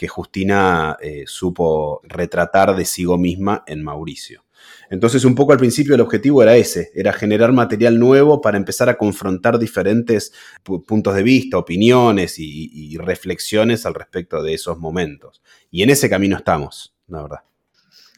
Justina 0.05 0.97
eh, 0.99 1.23
supo 1.27 2.01
retratar 2.03 2.75
de 2.75 2.83
sí 2.83 3.05
misma 3.05 3.63
en 3.67 3.81
Mauricio. 3.81 4.42
Entonces, 4.93 5.25
un 5.25 5.33
poco 5.33 5.53
al 5.53 5.57
principio 5.57 5.95
el 5.95 6.01
objetivo 6.01 6.43
era 6.43 6.55
ese, 6.55 6.91
era 6.93 7.11
generar 7.13 7.51
material 7.51 7.97
nuevo 7.97 8.41
para 8.41 8.57
empezar 8.57 8.89
a 8.89 8.95
confrontar 8.95 9.57
diferentes 9.57 10.31
puntos 10.61 11.15
de 11.15 11.23
vista, 11.23 11.57
opiniones 11.57 12.35
y, 12.37 12.95
reflexiones 12.99 13.87
al 13.87 13.95
respecto 13.95 14.43
de 14.43 14.53
esos 14.53 14.77
momentos. 14.77 15.41
Y 15.71 15.81
en 15.81 15.89
ese 15.89 16.11
camino 16.11 16.37
estamos, 16.37 16.93
la 17.07 17.23
verdad. 17.23 17.39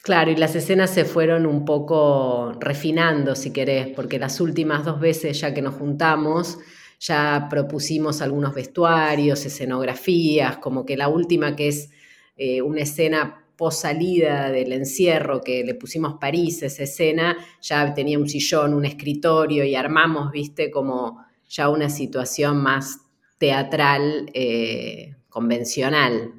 Claro, 0.03 0.31
y 0.31 0.35
las 0.35 0.53
escenas 0.53 0.89
se 0.89 1.05
fueron 1.05 1.45
un 1.45 1.63
poco 1.63 2.51
refinando, 2.59 3.35
si 3.35 3.53
querés, 3.53 3.87
porque 3.95 4.19
las 4.19 4.41
últimas 4.41 4.83
dos 4.83 4.99
veces 4.99 5.39
ya 5.39 5.53
que 5.53 5.61
nos 5.61 5.75
juntamos, 5.75 6.57
ya 6.99 7.47
propusimos 7.49 8.21
algunos 8.21 8.53
vestuarios, 8.53 9.45
escenografías, 9.45 10.57
como 10.57 10.85
que 10.85 10.97
la 10.97 11.07
última 11.07 11.55
que 11.55 11.69
es 11.69 11.89
eh, 12.35 12.61
una 12.61 12.81
escena 12.81 13.44
post 13.55 13.81
salida 13.81 14.51
del 14.51 14.71
encierro 14.73 15.41
que 15.41 15.63
le 15.63 15.75
pusimos 15.75 16.15
París, 16.19 16.63
esa 16.63 16.83
escena, 16.83 17.37
ya 17.61 17.93
tenía 17.93 18.19
un 18.19 18.27
sillón, 18.27 18.73
un 18.73 18.85
escritorio 18.85 19.63
y 19.63 19.75
armamos, 19.75 20.31
viste, 20.31 20.71
como 20.71 21.25
ya 21.49 21.69
una 21.69 21.89
situación 21.89 22.61
más 22.61 22.99
teatral, 23.37 24.29
eh, 24.33 25.15
convencional, 25.29 26.33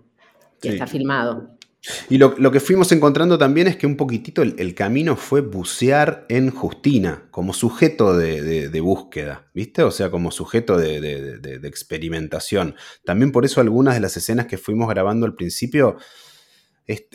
que 0.60 0.70
está 0.70 0.86
filmado. 0.86 1.56
Y 2.08 2.18
lo, 2.18 2.50
que 2.50 2.60
fuimos 2.60 2.90
encontrando 2.90 3.38
también 3.38 3.68
es 3.68 3.76
que 3.76 3.86
un 3.86 3.96
poquitito 3.96 4.42
el, 4.42 4.74
camino 4.74 5.16
fue 5.16 5.40
bucear 5.40 6.26
en 6.28 6.50
Justina 6.50 7.28
como 7.30 7.52
sujeto 7.52 8.16
de, 8.16 8.80
búsqueda, 8.80 9.48
¿viste? 9.54 9.82
O 9.82 9.90
sea, 9.90 10.10
como 10.10 10.30
sujeto 10.30 10.76
de, 10.78 11.58
experimentación. 11.62 12.74
También 13.04 13.30
por 13.30 13.44
eso 13.44 13.60
algunas 13.60 13.94
de 13.94 14.00
las 14.00 14.16
escenas 14.16 14.46
que 14.46 14.58
fuimos 14.58 14.88
grabando 14.88 15.26
al 15.26 15.34
principio 15.34 15.96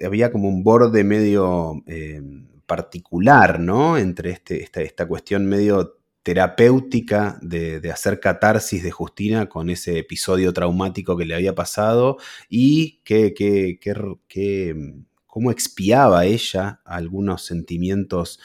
había 0.03 0.31
como 0.31 0.49
un 0.49 0.63
borde 0.63 1.03
medio 1.03 1.83
eh, 1.87 2.21
particular, 2.65 3.59
¿no? 3.59 3.97
Entre 3.97 4.31
este, 4.31 4.63
esta, 4.63 5.07
cuestión 5.07 5.45
medio 5.45 5.97
terapéutica 6.23 7.39
de, 7.41 7.89
hacer 7.91 8.19
catarsis 8.19 8.83
de 8.83 8.91
Justina 8.91 9.49
con 9.49 9.69
ese 9.69 9.97
episodio 9.97 10.53
traumático 10.53 11.17
que 11.17 11.25
le 11.25 11.35
había 11.35 11.55
pasado 11.55 12.17
y 12.49 13.01
que, 13.03 13.33
que, 13.33 13.79
que 13.79 14.75
cómo 15.31 15.49
expiaba 15.49 16.25
ella 16.25 16.81
algunos 16.83 17.45
sentimientos 17.45 18.39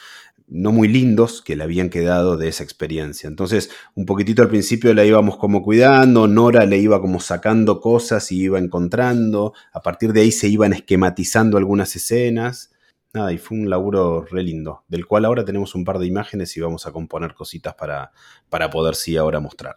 no 0.47 0.71
muy 0.71 0.87
lindos 0.87 1.41
que 1.41 1.55
le 1.55 1.63
habían 1.63 1.89
quedado 1.89 2.37
de 2.37 2.47
esa 2.47 2.63
experiencia. 2.63 3.27
Entonces, 3.27 3.69
un 3.95 4.05
poquitito 4.05 4.41
al 4.41 4.47
principio 4.47 4.93
la 4.93 5.05
íbamos 5.05 5.37
como 5.37 5.61
cuidando, 5.61 6.27
Nora 6.27 6.65
le 6.65 6.77
iba 6.77 7.01
como 7.01 7.19
sacando 7.19 7.81
cosas 7.81 8.31
y 8.31 8.43
iba 8.43 8.57
encontrando, 8.57 9.53
a 9.73 9.81
partir 9.81 10.13
de 10.13 10.21
ahí 10.21 10.31
se 10.31 10.47
iban 10.47 10.73
esquematizando 10.73 11.57
algunas 11.57 11.95
escenas. 11.95 12.71
Nada, 13.13 13.33
y 13.33 13.37
fue 13.37 13.57
un 13.57 13.69
laburo 13.69 14.25
re 14.25 14.43
lindo, 14.43 14.83
del 14.87 15.05
cual 15.05 15.25
ahora 15.25 15.43
tenemos 15.43 15.75
un 15.75 15.83
par 15.83 15.97
de 15.97 16.07
imágenes 16.07 16.55
y 16.55 16.61
vamos 16.61 16.85
a 16.85 16.91
componer 16.91 17.33
cositas 17.33 17.73
para, 17.75 18.11
para 18.49 18.69
poder 18.69 18.95
sí 18.95 19.17
ahora 19.17 19.39
mostrar. 19.39 19.75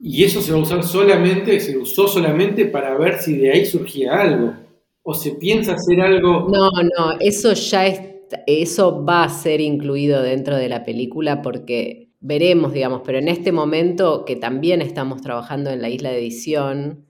Y 0.00 0.24
eso 0.24 0.40
se 0.40 0.52
va 0.52 0.58
a 0.58 0.62
usar 0.62 0.82
solamente, 0.82 1.60
se 1.60 1.76
usó 1.78 2.08
solamente 2.08 2.66
para 2.66 2.96
ver 2.96 3.20
si 3.20 3.36
de 3.36 3.52
ahí 3.52 3.66
surgía 3.66 4.20
algo. 4.20 4.54
¿O 5.02 5.14
se 5.14 5.32
piensa 5.32 5.74
hacer 5.74 6.00
algo? 6.00 6.48
No, 6.48 6.70
no, 6.70 7.16
eso 7.20 7.52
ya 7.54 7.86
es 7.86 8.11
eso 8.46 9.04
va 9.04 9.24
a 9.24 9.28
ser 9.28 9.60
incluido 9.60 10.22
dentro 10.22 10.56
de 10.56 10.68
la 10.68 10.84
película 10.84 11.42
porque 11.42 12.10
veremos, 12.20 12.72
digamos, 12.72 13.02
pero 13.04 13.18
en 13.18 13.28
este 13.28 13.52
momento 13.52 14.24
que 14.24 14.36
también 14.36 14.80
estamos 14.82 15.22
trabajando 15.22 15.70
en 15.70 15.82
la 15.82 15.88
isla 15.88 16.10
de 16.10 16.18
edición, 16.18 17.04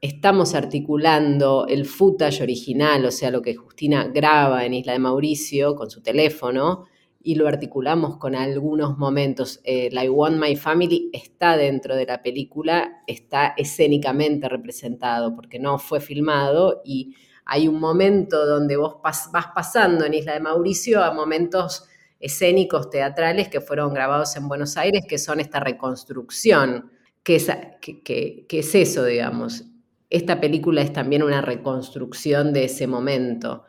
estamos 0.00 0.54
articulando 0.54 1.66
el 1.68 1.84
footage 1.84 2.42
original, 2.42 3.04
o 3.04 3.10
sea, 3.10 3.30
lo 3.30 3.42
que 3.42 3.56
Justina 3.56 4.08
graba 4.08 4.64
en 4.64 4.74
Isla 4.74 4.92
de 4.92 4.98
Mauricio 4.98 5.74
con 5.74 5.90
su 5.90 6.02
teléfono, 6.02 6.84
y 7.26 7.34
lo 7.34 7.48
articulamos 7.48 8.18
con 8.18 8.36
algunos 8.36 8.98
momentos. 8.98 9.60
Eh, 9.64 9.90
I 9.92 10.08
Want 10.08 10.40
My 10.40 10.54
Family 10.54 11.10
está 11.12 11.56
dentro 11.56 11.96
de 11.96 12.06
la 12.06 12.22
película, 12.22 13.02
está 13.08 13.52
escénicamente 13.56 14.48
representado 14.48 15.34
porque 15.34 15.58
no 15.58 15.80
fue 15.80 15.98
filmado 15.98 16.82
y 16.84 17.16
hay 17.46 17.68
un 17.68 17.78
momento 17.78 18.44
donde 18.44 18.76
vos 18.76 18.96
vas 19.02 19.46
pasando 19.54 20.04
en 20.04 20.14
Isla 20.14 20.34
de 20.34 20.40
Mauricio 20.40 21.02
a 21.02 21.14
momentos 21.14 21.88
escénicos, 22.18 22.90
teatrales 22.90 23.48
que 23.48 23.60
fueron 23.60 23.94
grabados 23.94 24.36
en 24.36 24.48
Buenos 24.48 24.76
Aires, 24.76 25.04
que 25.08 25.16
son 25.16 25.38
esta 25.38 25.60
reconstrucción. 25.60 26.90
¿Qué 27.22 27.36
es, 27.36 27.48
es 27.48 28.74
eso, 28.74 29.04
digamos? 29.04 29.64
Esta 30.10 30.40
película 30.40 30.82
es 30.82 30.92
también 30.92 31.22
una 31.22 31.40
reconstrucción 31.40 32.52
de 32.52 32.64
ese 32.64 32.88
momento. 32.88 33.64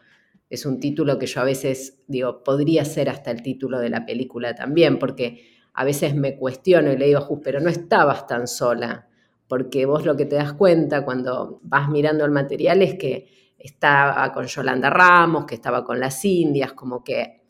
Es 0.50 0.66
un 0.66 0.80
título 0.80 1.20
que 1.20 1.28
yo 1.28 1.42
a 1.42 1.46
veces 1.46 2.00
digo, 2.08 2.44
podría 2.44 2.84
ser 2.84 3.10
hasta 3.10 3.30
el 3.30 3.44
título 3.44 3.80
de 3.80 3.90
la 3.90 4.08
película 4.08 4.56
también, 4.56 4.98
porque 4.98 5.52
a 5.74 5.84
veces 5.84 6.16
me 6.16 6.36
cuestiono 6.36 6.92
y 6.92 6.98
le 6.98 7.06
digo 7.06 7.20
a 7.20 7.24
Jus, 7.24 7.42
pero 7.44 7.60
no 7.60 7.70
estabas 7.70 8.26
tan 8.26 8.48
sola, 8.48 9.08
porque 9.48 9.86
vos 9.86 10.04
lo 10.04 10.16
que 10.16 10.26
te 10.26 10.36
das 10.36 10.54
cuenta 10.54 11.06
cuando 11.06 11.60
vas 11.62 11.90
mirando 11.90 12.26
el 12.26 12.32
material 12.32 12.82
es 12.82 12.96
que 12.96 13.28
estaba 13.58 14.32
con 14.32 14.46
Yolanda 14.46 14.90
Ramos, 14.90 15.46
que 15.46 15.56
estaba 15.56 15.84
con 15.84 16.00
las 16.00 16.24
Indias, 16.26 16.74
como 16.74 17.04
que 17.04 17.42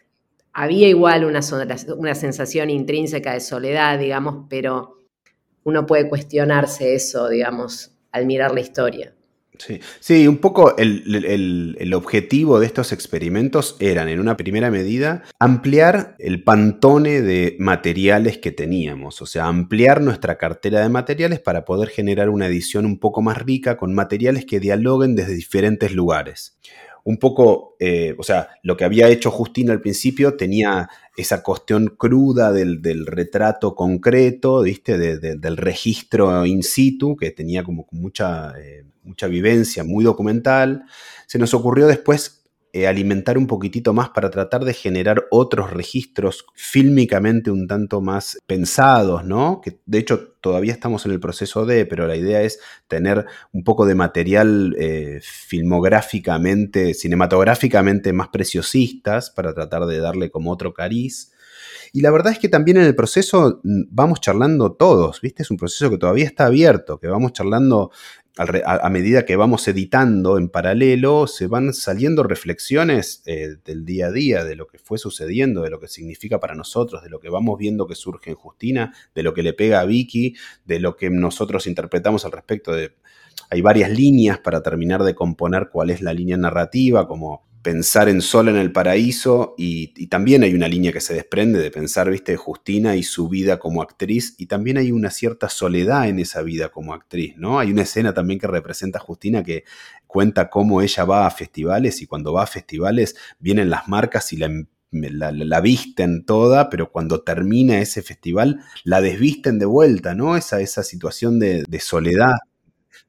había 0.54 0.88
igual 0.88 1.26
una, 1.26 1.42
una 1.98 2.16
sensación 2.16 2.70
intrínseca 2.70 3.34
de 3.34 3.40
soledad, 3.40 4.00
digamos, 4.00 4.46
pero 4.50 5.04
uno 5.64 5.86
puede 5.86 6.10
cuestionarse 6.10 6.96
eso, 6.96 7.28
digamos, 7.28 7.92
al 8.12 8.26
mirar 8.26 8.54
la 8.54 8.62
historia. 8.62 9.17
Sí, 9.58 9.80
sí 10.00 10.28
un 10.28 10.38
poco 10.38 10.76
el, 10.78 11.94
objetivo 11.94 12.60
de 12.60 12.66
estos 12.68 12.92
experimentos 12.92 13.76
eran, 13.80 14.10
en 14.10 14.20
una 14.20 14.38
primera 14.38 14.70
medida, 14.70 15.24
ampliar 15.40 16.16
el 16.20 16.44
pantone 16.44 17.22
de 17.22 17.56
materiales 17.60 18.38
que 18.38 18.52
teníamos, 18.52 19.22
o 19.22 19.26
sea, 19.26 19.46
ampliar 19.46 20.02
nuestra 20.02 20.38
cartera 20.38 20.82
de 20.82 20.90
materiales 20.90 21.40
para 21.40 21.66
poder 21.66 21.90
generar 21.90 22.30
una 22.30 22.48
edición 22.48 22.86
un 22.86 23.00
poco 23.00 23.22
más 23.22 23.38
rica 23.38 23.78
con 23.78 23.94
materiales 23.94 24.46
que 24.46 24.60
dialoguen 24.60 25.16
desde 25.16 25.34
diferentes 25.34 25.94
lugares 25.94 26.58
un 27.08 27.16
poco, 27.16 27.78
eh, 27.80 28.14
o 28.18 28.24
sea, 28.24 28.50
lo 28.64 28.76
que 28.76 28.84
había 28.84 29.08
hecho 29.08 29.32
Justina 29.32 29.72
al 29.72 29.80
principio 29.80 30.36
tenía 30.36 30.90
esa 31.16 31.42
cuestión 31.42 31.96
cruda 31.98 32.52
del, 32.52 33.06
retrato 33.06 33.76
concreto, 33.76 34.64
¿viste? 34.64 34.98
del 34.98 35.56
registro 35.56 36.46
in 36.46 36.64
situ, 36.64 37.16
que 37.16 37.32
tenía 37.32 37.64
como 37.64 37.88
mucha, 37.92 38.60
eh, 38.60 38.84
mucha 39.04 39.28
vivencia, 39.28 39.86
muy 39.86 40.04
documental. 40.04 40.84
Se 41.28 41.40
nos 41.40 41.54
ocurrió 41.54 41.88
después 41.88 42.37
eh, 42.78 42.86
alimentar 42.86 43.40
un 43.40 43.48
poquitito 43.48 43.92
más 43.92 44.10
para 44.10 44.30
tratar 44.30 44.64
de 44.64 44.72
generar 44.72 45.26
otros 45.32 45.72
registros 45.72 46.46
fílmicamente 46.54 47.50
un 47.50 47.66
tanto 47.66 48.02
más 48.02 48.38
pensados, 48.46 49.26
¿no? 49.26 49.62
Que 49.62 49.80
de 49.88 49.98
hecho 49.98 50.36
todavía 50.42 50.74
estamos 50.74 51.04
en 51.08 51.14
el 51.14 51.20
proceso 51.20 51.66
de, 51.66 51.88
pero 51.88 52.06
la 52.06 52.16
idea 52.16 52.44
es 52.44 52.60
tener 52.88 53.26
un 53.52 53.64
poco 53.64 53.88
de 53.88 53.96
material 53.96 54.76
eh, 54.78 55.20
filmográficamente, 55.24 56.94
cinematográficamente 56.94 58.14
más 58.14 58.28
preciosistas 58.28 59.32
para 59.32 59.56
tratar 59.56 59.88
de 59.88 59.98
darle 59.98 60.30
como 60.30 60.52
otro 60.52 60.76
cariz. 60.76 61.32
Y 61.98 62.02
la 62.02 62.12
verdad 62.12 62.32
es 62.32 62.38
que 62.38 62.48
también 62.48 62.78
en 62.78 62.84
el 62.84 62.94
proceso 62.94 63.60
mm, 63.64 63.86
vamos 63.90 64.22
charlando 64.22 64.74
todos, 64.74 65.20
¿viste? 65.20 65.42
Es 65.42 65.50
un 65.50 65.58
proceso 65.58 65.90
que 65.90 65.98
todavía 65.98 66.26
está 66.26 66.46
abierto, 66.46 67.00
que 67.00 67.08
vamos 67.08 67.34
charlando 67.34 67.90
a, 68.38 68.90
medida 68.92 69.26
que 69.26 69.36
vamos 69.36 69.68
editando 69.68 70.38
en 70.38 70.50
paralelo, 70.50 71.26
se 71.26 71.48
van 71.48 71.74
saliendo 71.74 72.22
reflexiones 72.22 73.24
eh, 73.26 73.56
del 73.66 73.84
día 73.84 74.06
a 74.06 74.12
día, 74.12 74.44
de 74.44 74.56
lo 74.56 74.68
que 74.68 74.78
fue 74.78 75.00
sucediendo, 75.00 75.64
de 75.64 75.72
lo 75.72 75.80
que 75.80 75.88
significa 75.88 76.40
para 76.40 76.54
nosotros, 76.54 77.02
de 77.02 77.10
lo 77.10 77.20
que 77.20 77.32
vamos 77.32 77.58
viendo 77.58 77.88
que 77.88 77.96
surge 77.96 78.30
en 78.30 78.36
Justina, 78.36 78.94
de 79.16 79.24
lo 79.24 79.34
que 79.34 79.42
le 79.42 79.54
pega 79.54 79.80
a 79.80 79.86
Vicky, 79.86 80.36
de 80.66 80.80
lo 80.80 80.96
que 80.98 81.10
nosotros 81.10 81.66
interpretamos 81.66 82.26
al 82.26 82.32
respecto 82.32 82.74
de... 82.74 82.94
Hay 83.50 83.62
varias 83.62 83.90
líneas 83.90 84.38
para 84.38 84.62
terminar 84.62 85.02
de 85.02 85.16
componer 85.16 85.70
cuál 85.72 85.90
es 85.90 86.04
la 86.04 86.14
línea 86.14 86.38
narrativa, 86.38 87.08
como 87.08 87.47
pensar 87.62 88.10
en 88.10 88.22
Sola 88.22 88.52
en 88.52 88.58
el 88.58 88.72
Paraíso 88.72 89.56
y, 89.58 90.08
también 90.08 90.44
hay 90.44 90.54
una 90.54 90.68
línea 90.68 90.94
que 90.94 91.02
se 91.02 91.14
desprende 91.14 91.60
de 91.60 91.72
pensar, 91.72 92.10
viste, 92.10 92.36
Justina 92.38 92.96
y 92.96 93.04
su 93.04 93.28
vida 93.30 93.60
como 93.60 93.82
actriz 93.82 94.36
y 94.38 94.46
también 94.46 94.78
hay 94.78 94.92
una 94.92 95.10
cierta 95.10 95.50
soledad 95.50 96.08
en 96.08 96.20
esa 96.20 96.42
vida 96.42 96.70
como 96.70 96.94
actriz, 96.94 97.36
¿no? 97.38 97.60
Hay 97.60 97.72
una 97.72 97.82
escena 97.82 98.14
también 98.14 98.40
que 98.40 98.48
representa 98.48 99.00
a 99.00 99.02
Justina 99.02 99.44
que 99.44 99.66
cuenta 100.08 100.50
cómo 100.50 100.82
ella 100.82 101.04
va 101.04 101.28
a 101.28 101.32
festivales 101.32 102.02
y 102.02 102.08
cuando 102.08 102.34
va 102.34 102.44
a 102.44 102.48
festivales 102.48 103.16
vienen 103.40 103.70
las 103.70 103.88
marcas 103.88 104.32
y 104.34 104.38
la 104.38 104.50
la, 104.92 105.62
visten 105.62 106.26
toda, 106.26 106.70
pero 106.70 106.92
cuando 106.92 107.22
termina 107.22 107.80
ese 107.80 108.02
festival 108.02 108.62
la 108.84 109.02
desvisten 109.02 109.60
de 109.60 109.66
vuelta, 109.66 110.16
¿no? 110.16 110.38
Esa, 110.38 110.62
esa 110.62 110.84
situación 110.84 111.40
de, 111.40 111.64
de 111.68 111.80
soledad 111.80 112.36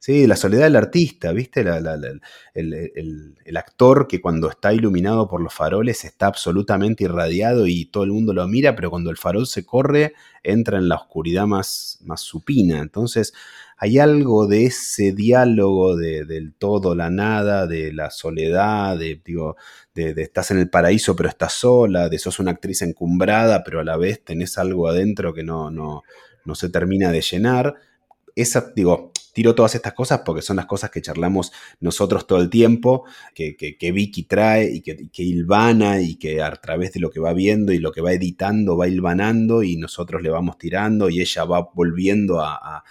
Sí, 0.01 0.27
la 0.27 0.37
soledad 0.37 0.63
del 0.63 0.77
artista, 0.77 1.33
¿viste? 1.33 1.59
el, 1.59 3.57
actor 3.57 4.07
que 4.07 4.21
cuando 4.21 4.49
está 4.49 4.73
iluminado 4.73 5.27
por 5.27 5.41
los 5.41 5.53
faroles 5.53 6.05
está 6.05 6.27
absolutamente 6.27 7.03
irradiado 7.03 7.67
y 7.67 7.83
todo 7.85 8.05
el 8.05 8.11
mundo 8.11 8.33
lo 8.33 8.47
mira, 8.47 8.77
pero 8.77 8.89
cuando 8.89 9.09
el 9.09 9.17
farol 9.17 9.45
se 9.45 9.65
corre 9.65 10.13
entra 10.41 10.77
en 10.77 10.87
la 10.87 10.95
oscuridad 10.95 11.47
más, 11.47 11.99
más 12.03 12.21
supina. 12.21 12.79
Entonces 12.79 13.33
hay 13.77 13.99
algo 13.99 14.47
de 14.47 14.67
ese 14.67 15.11
diálogo 15.11 15.97
del 15.97 16.53
todo, 16.57 16.95
la 16.95 17.09
nada, 17.09 17.67
de 17.67 17.91
la 17.91 18.09
soledad, 18.09 18.97
de, 18.97 19.21
digo, 19.23 19.57
de, 19.93 20.13
estás 20.21 20.51
en 20.51 20.59
el 20.59 20.69
paraíso 20.69 21.13
pero 21.13 21.27
estás 21.27 21.51
sola, 21.51 22.07
de 22.07 22.19
sos 22.19 22.39
una 22.39 22.51
actriz 22.51 22.83
encumbrada 22.83 23.65
pero 23.65 23.81
a 23.81 23.83
la 23.83 23.97
vez 23.97 24.23
tenés 24.23 24.57
algo 24.57 24.87
adentro 24.87 25.33
que 25.33 25.43
no, 25.43 25.69
no, 25.69 26.03
no 26.45 26.55
se 26.55 26.69
termina 26.69 27.11
de 27.11 27.21
llenar. 27.21 27.75
Esa, 28.41 28.71
digo, 28.75 29.11
tiro 29.33 29.55
todas 29.55 29.75
estas 29.75 29.93
cosas 29.93 30.21
porque 30.25 30.41
son 30.41 30.57
las 30.57 30.65
cosas 30.65 30.89
que 30.89 31.01
charlamos 31.01 31.51
nosotros 31.79 32.27
todo 32.27 32.41
el 32.41 32.49
tiempo, 32.49 33.05
que, 33.33 33.91
Vicky 33.93 34.23
trae 34.23 34.69
y 34.69 34.81
que, 34.81 35.09
que, 35.09 35.23
hilvana 35.23 36.01
y 36.01 36.15
que 36.15 36.41
a 36.41 36.51
través 36.51 36.93
de 36.93 36.99
lo 36.99 37.09
que 37.09 37.19
va 37.19 37.33
viendo 37.33 37.71
y 37.71 37.79
lo 37.79 37.91
que 37.91 38.01
va 38.01 38.11
editando 38.11 38.77
va 38.77 38.87
hilvanando 38.87 39.63
y 39.63 39.77
nosotros 39.77 40.21
le 40.21 40.29
vamos 40.29 40.57
tirando 40.57 41.09
y 41.09 41.21
ella 41.21 41.45
va 41.45 41.69
volviendo 41.73 42.41
a, 42.41 42.83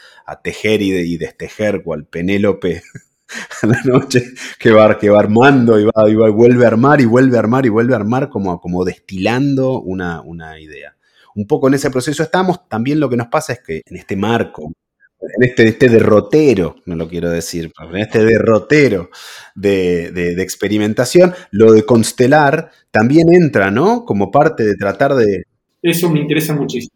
tejer 0.42 0.82
y, 0.82 1.16
destejer 1.16 1.82
cual 1.82 2.06
Penélope 2.06 2.82
a 3.62 3.66
la 3.66 3.82
noche 3.84 4.24
que 4.58 4.70
va, 4.70 4.98
que 4.98 5.10
va 5.10 5.18
armando 5.18 5.78
y 5.78 5.84
va, 5.84 6.08
y 6.08 6.14
vuelve 6.14 6.64
a 6.64 6.68
armar 6.68 7.00
y 7.00 7.04
vuelve 7.04 7.36
a 7.36 7.40
armar 7.40 7.66
y 7.66 7.68
vuelve 7.68 7.92
a 7.92 7.96
armar 7.96 8.30
como, 8.30 8.60
como 8.60 8.84
destilando 8.84 9.80
una, 9.80 10.20
una 10.22 10.58
idea. 10.60 10.96
Un 11.34 11.46
poco 11.46 11.68
en 11.68 11.74
ese 11.74 11.90
proceso 11.90 12.22
estamos. 12.22 12.68
También 12.68 12.98
lo 12.98 13.08
que 13.08 13.16
nos 13.16 13.28
pasa 13.28 13.52
es 13.52 13.60
que 13.60 13.82
en 13.84 13.96
este 13.96 14.16
marco 14.16 14.72
en 15.20 15.42
este, 15.42 15.68
este, 15.68 15.88
derrotero, 15.88 16.76
no 16.86 16.94
lo 16.94 17.08
quiero 17.08 17.30
decir, 17.30 17.72
en 17.80 17.96
este 17.96 18.24
derrotero 18.24 19.10
de, 19.54 20.40
experimentación, 20.40 21.34
lo 21.50 21.72
de 21.72 21.84
constelar 21.84 22.70
también 22.90 23.32
entra, 23.32 23.70
¿no? 23.70 24.04
Como 24.04 24.30
parte 24.30 24.64
de 24.64 24.76
tratar 24.76 25.14
de... 25.14 25.44
Eso 25.82 26.10
me 26.10 26.20
interesa 26.20 26.54
muchísimo. 26.54 26.94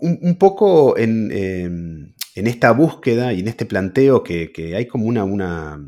Un, 0.00 0.36
poco 0.38 0.98
en, 0.98 1.30
em, 1.32 2.12
en, 2.34 2.46
esta 2.46 2.72
búsqueda 2.72 3.32
y 3.32 3.40
en 3.40 3.48
este 3.48 3.64
planteo 3.64 4.22
que, 4.22 4.74
hay 4.76 4.86
como 4.86 5.06
una, 5.06 5.24
una, 5.24 5.80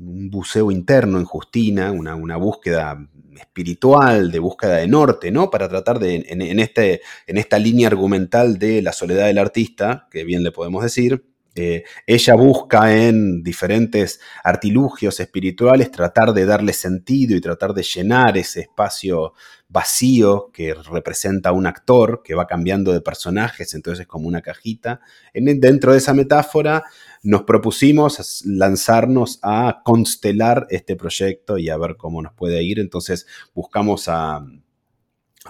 un 0.00 0.30
buceo 0.30 0.70
interno 0.70 1.18
en 1.18 1.24
Justina, 1.24 1.92
una, 1.92 2.14
una 2.14 2.36
búsqueda 2.36 2.98
espiritual, 3.38 4.30
de 4.30 4.38
búsqueda 4.38 4.76
de 4.76 4.86
norte, 4.86 5.30
¿no? 5.30 5.50
Para 5.50 5.68
tratar 5.68 5.98
de, 5.98 6.26
en, 6.28 6.60
este, 6.60 7.00
en 7.26 7.38
esta 7.38 7.58
línea 7.58 7.88
argumental 7.88 8.58
de 8.58 8.82
la 8.82 8.92
soledad 8.92 9.26
del 9.26 9.38
artista, 9.38 10.08
que 10.10 10.24
bien 10.24 10.42
le 10.42 10.52
podemos 10.52 10.82
decir, 10.82 11.29
eh, 11.54 11.82
ella 12.06 12.34
busca 12.34 12.94
en 12.96 13.42
diferentes 13.42 14.20
artilugios 14.44 15.18
espirituales 15.18 15.90
tratar 15.90 16.32
de 16.32 16.46
darle 16.46 16.72
sentido 16.72 17.36
y 17.36 17.40
tratar 17.40 17.74
de 17.74 17.82
llenar 17.82 18.38
ese 18.38 18.60
espacio 18.60 19.34
vacío 19.68 20.50
que 20.52 20.74
representa 20.74 21.52
un 21.52 21.66
actor 21.66 22.22
que 22.24 22.34
va 22.34 22.46
cambiando 22.46 22.92
de 22.92 23.00
personajes, 23.00 23.74
entonces 23.74 24.02
es 24.02 24.06
como 24.06 24.28
una 24.28 24.42
cajita. 24.42 25.00
En, 25.32 25.60
dentro 25.60 25.92
de 25.92 25.98
esa 25.98 26.14
metáfora 26.14 26.84
nos 27.22 27.42
propusimos 27.42 28.42
lanzarnos 28.46 29.38
a 29.42 29.82
constelar 29.84 30.66
este 30.70 30.96
proyecto 30.96 31.58
y 31.58 31.68
a 31.68 31.76
ver 31.76 31.96
cómo 31.96 32.22
nos 32.22 32.32
puede 32.32 32.62
ir. 32.62 32.78
Entonces 32.80 33.26
buscamos 33.54 34.08
a, 34.08 34.44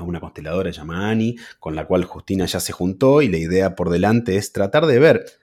una 0.01 0.21
consteladora 0.21 0.71
llamada 0.71 1.11
Ani, 1.11 1.37
con 1.59 1.75
la 1.75 1.87
cual 1.87 2.05
Justina 2.05 2.47
ya 2.47 2.61
se 2.61 2.73
juntó 2.73 3.23
y 3.23 3.29
la 3.29 3.39
idea 3.39 3.75
por 3.75 3.91
delante 3.91 4.37
es 4.37 4.53
tratar 4.53 4.87
de 4.87 4.99
ver. 4.99 5.40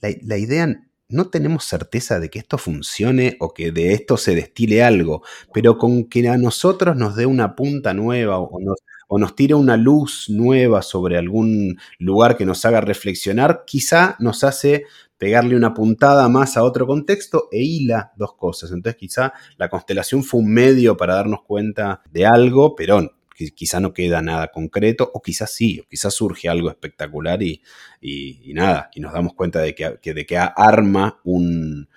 La, 0.00 0.36
idea 0.36 0.68
no 1.08 1.28
tenemos 1.28 1.64
certeza 1.64 2.20
de 2.20 2.30
que 2.30 2.38
esto 2.38 2.58
funcione 2.58 3.36
o 3.40 3.54
que 3.54 3.72
de 3.72 3.92
esto 3.92 4.16
se 4.16 4.34
destile 4.34 4.82
algo, 4.82 5.22
pero 5.52 5.78
con 5.78 6.04
que 6.04 6.28
a 6.28 6.36
nosotros 6.36 6.96
nos 6.96 7.16
dé 7.16 7.26
una 7.26 7.54
punta 7.54 7.94
nueva 7.94 8.38
o 8.38 8.60
nos, 8.60 8.78
o 9.08 9.18
nos 9.18 9.36
tire 9.36 9.54
una 9.54 9.76
luz 9.76 10.26
nueva 10.28 10.82
sobre 10.82 11.18
algún 11.18 11.78
lugar 11.98 12.36
que 12.36 12.46
nos 12.46 12.64
haga 12.64 12.80
reflexionar, 12.80 13.64
quizá 13.66 14.16
nos 14.18 14.44
hace 14.44 14.84
pegarle 15.18 15.56
una 15.56 15.72
puntada 15.72 16.28
más 16.28 16.56
a 16.56 16.64
otro 16.64 16.86
contexto 16.86 17.48
e 17.50 17.62
hila 17.62 18.12
dos 18.16 18.34
cosas. 18.34 18.72
Entonces 18.72 18.98
quizá 18.98 19.32
la 19.56 19.68
constelación 19.68 20.22
fue 20.22 20.40
un 20.40 20.52
medio 20.52 20.96
para 20.96 21.14
darnos 21.14 21.42
cuenta 21.42 22.02
de 22.10 22.26
algo, 22.26 22.74
pero 22.74 23.10
quizá 23.34 23.80
no 23.80 23.92
queda 23.92 24.22
nada 24.22 24.48
concreto, 24.48 25.10
o 25.12 25.20
quizás 25.20 25.52
sí, 25.52 25.80
o 25.80 25.88
quizás 25.88 26.14
surge 26.14 26.48
algo 26.48 26.70
espectacular 26.70 27.42
y, 27.42 27.60
nada, 28.54 28.90
y 28.94 29.00
nos 29.00 29.12
damos 29.12 29.34
cuenta 29.34 29.60
de 29.60 29.74
que, 29.74 30.14
de 30.14 30.26
que 30.26 30.36
arma 30.36 31.20
un, 31.24 31.88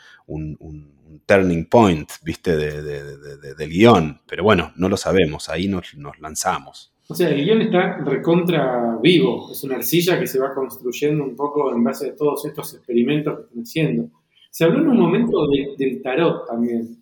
turning 1.25 1.65
point, 1.65 2.09
viste, 2.23 2.55
de, 2.55 3.55
del 3.55 3.69
guion. 3.69 4.21
Pero 4.27 4.43
bueno, 4.43 4.73
no 4.75 4.89
lo 4.89 4.97
sabemos, 4.97 5.49
ahí 5.49 5.67
nos, 5.67 5.95
nos 5.95 6.19
lanzamos. 6.19 6.93
O 7.09 7.15
sea, 7.15 7.29
el 7.29 7.43
guion 7.43 7.61
está 7.61 7.97
recontra 7.99 8.97
vivo, 9.01 9.49
es 9.51 9.63
una 9.63 9.75
arcilla 9.75 10.19
que 10.19 10.27
se 10.27 10.39
va 10.39 10.53
construyendo 10.53 11.23
un 11.23 11.35
poco 11.35 11.71
en 11.73 11.83
base 11.83 12.09
a 12.09 12.15
todos 12.15 12.45
estos 12.45 12.73
experimentos 12.73 13.37
que 13.37 13.43
están 13.43 13.63
haciendo. 13.63 14.09
Se 14.49 14.65
habló 14.65 14.79
en 14.81 14.89
un 14.89 14.97
momento 14.97 15.47
del 15.47 16.01
tarot 16.01 16.47
también. 16.47 17.01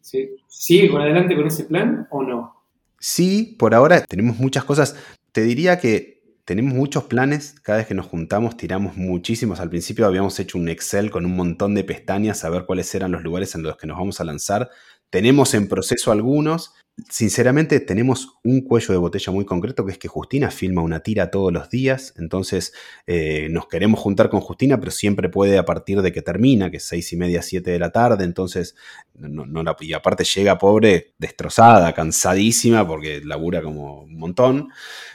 ¿Sigue 0.00 0.90
con 0.90 1.02
adelante 1.02 1.36
con 1.36 1.46
ese 1.46 1.64
plan 1.64 2.06
o 2.10 2.22
no? 2.22 2.59
Sí, 3.00 3.56
por 3.58 3.74
ahora 3.74 4.04
tenemos 4.04 4.38
muchas 4.38 4.64
cosas. 4.64 4.94
Te 5.32 5.42
diría 5.42 5.78
que 5.80 6.20
tenemos 6.44 6.74
muchos 6.74 7.04
planes. 7.04 7.54
Cada 7.62 7.78
vez 7.78 7.86
que 7.86 7.94
nos 7.94 8.06
juntamos 8.06 8.58
tiramos 8.58 8.96
muchísimos. 8.96 9.58
Al 9.58 9.70
principio 9.70 10.06
habíamos 10.06 10.38
hecho 10.38 10.58
un 10.58 10.68
Excel 10.68 11.10
con 11.10 11.24
un 11.24 11.34
montón 11.34 11.74
de 11.74 11.82
pestañas 11.82 12.44
a 12.44 12.50
ver 12.50 12.66
cuáles 12.66 12.94
eran 12.94 13.10
los 13.10 13.22
lugares 13.22 13.54
en 13.54 13.62
los 13.62 13.78
que 13.78 13.86
nos 13.86 13.96
vamos 13.96 14.20
a 14.20 14.24
lanzar. 14.24 14.68
Tenemos 15.08 15.54
en 15.54 15.66
proceso 15.66 16.12
algunos. 16.12 16.74
Sinceramente 17.08 17.80
tenemos 17.80 18.38
un 18.42 18.62
cuello 18.62 18.92
de 18.92 18.98
botella 18.98 19.32
muy 19.32 19.44
concreto, 19.44 19.84
que 19.84 19.92
es 19.92 19.98
que 19.98 20.08
Justina 20.08 20.50
filma 20.50 20.82
una 20.82 21.00
tira 21.00 21.30
todos 21.30 21.52
los 21.52 21.70
días, 21.70 22.14
entonces 22.18 22.72
eh, 23.06 23.48
nos 23.50 23.68
queremos 23.68 24.00
juntar 24.00 24.28
con 24.28 24.40
Justina, 24.40 24.78
pero 24.78 24.90
siempre 24.90 25.28
puede 25.28 25.58
a 25.58 25.64
partir 25.64 26.02
de 26.02 26.12
que 26.12 26.22
termina, 26.22 26.70
que 26.70 26.78
es 26.78 26.84
seis 26.84 27.12
y 27.12 27.16
media, 27.16 27.42
siete 27.42 27.70
de 27.70 27.78
la 27.78 27.90
tarde, 27.90 28.24
entonces, 28.24 28.74
no, 29.14 29.62
la, 29.62 29.76
y 29.80 29.92
aparte 29.92 30.24
llega 30.24 30.58
pobre, 30.58 31.14
destrozada, 31.18 31.92
cansadísima, 31.92 32.86
porque 32.86 33.20
labura 33.24 33.62
como 33.62 34.02
un 34.02 34.16
montón. 34.16 34.68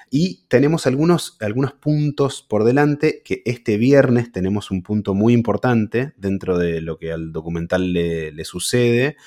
Y 0.10 0.46
tenemos 0.48 0.86
algunos, 0.86 1.38
algunos 1.40 1.74
puntos 1.74 2.46
por 2.48 2.64
delante 2.64 3.22
que 3.24 3.42
este 3.46 3.78
viernes 3.78 4.32
tenemos 4.32 4.72
un 4.72 4.84
punto 4.84 5.14
muy 5.14 5.34
importante 5.34 6.14
dentro 6.18 6.58
de 6.58 6.82
lo 6.82 6.98
que 6.98 7.12
al 7.12 7.32
documental 7.32 7.94
le, 7.94 8.46
sucede, 8.46 9.18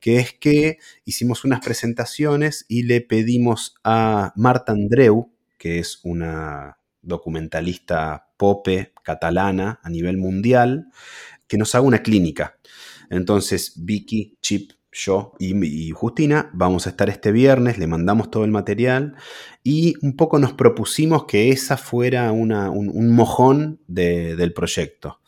que 0.00 0.18
es 0.18 0.32
que 0.32 0.78
hicimos 1.04 1.44
unas 1.44 1.60
presentaciones 1.60 2.64
y 2.68 2.84
le 2.84 3.00
pedimos 3.00 3.74
a 3.84 4.32
Marta 4.36 4.72
Andreu, 4.72 5.32
que 5.58 5.80
es 5.80 6.00
una 6.04 6.78
documentalista 7.02 8.28
pope 8.36 8.92
catalana 9.02 9.80
a 9.82 9.90
nivel 9.90 10.16
mundial, 10.16 10.86
que 11.48 11.58
nos 11.58 11.74
haga 11.74 11.86
una 11.86 12.02
clínica. 12.02 12.58
Entonces, 13.10 13.72
Vicky, 13.76 14.36
Chip 14.40 14.72
yo 14.92 15.32
y, 15.38 15.90
Justina 15.90 16.50
vamos 16.52 16.86
a 16.86 16.90
estar 16.90 17.08
este 17.08 17.32
viernes, 17.32 17.78
le 17.78 17.86
mandamos 17.86 18.30
todo 18.30 18.44
el 18.44 18.50
material 18.50 19.16
y 19.62 19.94
un 20.02 20.16
poco 20.16 20.38
nos 20.38 20.54
propusimos 20.54 21.26
que 21.26 21.50
esa 21.50 21.76
fuera 21.76 22.32
un, 22.32 23.14
mojón 23.14 23.80
del 23.86 24.52
proyecto. 24.52 25.20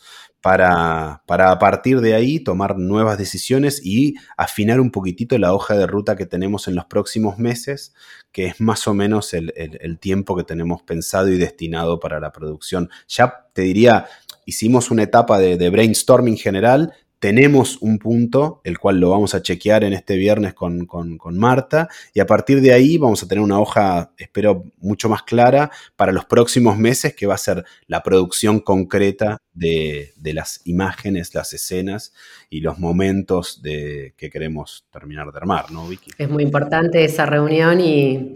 Para, 0.42 1.22
para, 1.26 1.50
a 1.50 1.58
partir 1.58 2.00
de 2.00 2.14
ahí 2.14 2.40
tomar 2.40 2.78
nuevas 2.78 3.18
decisiones 3.18 3.84
y 3.84 4.14
afinar 4.38 4.80
un 4.80 4.90
poquitito 4.90 5.36
la 5.36 5.52
hoja 5.52 5.76
de 5.76 5.86
ruta 5.86 6.16
que 6.16 6.24
tenemos 6.24 6.66
en 6.66 6.76
los 6.76 6.86
próximos 6.86 7.36
meses, 7.36 7.92
que 8.32 8.46
es 8.46 8.58
más 8.58 8.88
o 8.88 8.94
menos 8.94 9.34
el, 9.34 9.98
tiempo 9.98 10.34
que 10.34 10.44
tenemos 10.44 10.82
pensado 10.82 11.28
y 11.28 11.36
destinado 11.36 12.00
para 12.00 12.20
la 12.20 12.32
producción. 12.32 12.88
Ya 13.06 13.48
te 13.52 13.60
diría, 13.60 14.06
hicimos 14.46 14.90
una 14.90 15.02
etapa 15.02 15.38
de 15.38 15.68
brainstorming 15.68 16.38
general, 16.38 16.94
tenemos 17.20 17.76
un 17.82 17.98
punto, 17.98 18.62
el 18.64 18.78
cual 18.78 18.98
lo 18.98 19.10
vamos 19.10 19.34
a 19.34 19.42
chequear 19.42 19.84
en 19.84 19.92
este 19.92 20.16
viernes 20.16 20.54
con, 20.54 20.88
Marta, 21.32 21.88
y 22.14 22.20
a 22.20 22.26
partir 22.26 22.62
de 22.62 22.72
ahí 22.72 22.96
vamos 22.96 23.22
a 23.22 23.28
tener 23.28 23.44
una 23.44 23.60
hoja, 23.60 24.12
espero, 24.16 24.64
mucho 24.78 25.10
más 25.10 25.22
clara 25.22 25.70
para 25.96 26.12
los 26.12 26.24
próximos 26.24 26.78
meses, 26.78 27.14
que 27.14 27.26
va 27.26 27.34
a 27.34 27.38
ser 27.38 27.64
la 27.86 28.02
producción 28.02 28.60
concreta 28.60 29.36
de, 29.52 30.14
las 30.32 30.62
imágenes, 30.64 31.34
las 31.34 31.52
escenas 31.52 32.14
y 32.48 32.62
los 32.62 32.78
momentos 32.78 33.60
de, 33.62 34.14
que 34.16 34.30
queremos 34.30 34.86
terminar 34.90 35.30
de 35.30 35.36
armar, 35.36 35.70
¿no, 35.70 35.86
Vicky? 35.86 36.12
Es 36.16 36.30
muy 36.30 36.42
importante 36.42 37.04
esa 37.04 37.26
reunión 37.26 37.82
y, 37.82 38.32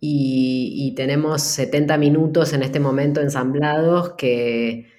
y 0.00 0.92
tenemos 0.94 1.42
70 1.42 1.96
minutos 1.96 2.52
en 2.52 2.62
este 2.62 2.80
momento 2.80 3.22
ensamblados 3.22 4.12
que 4.18 4.93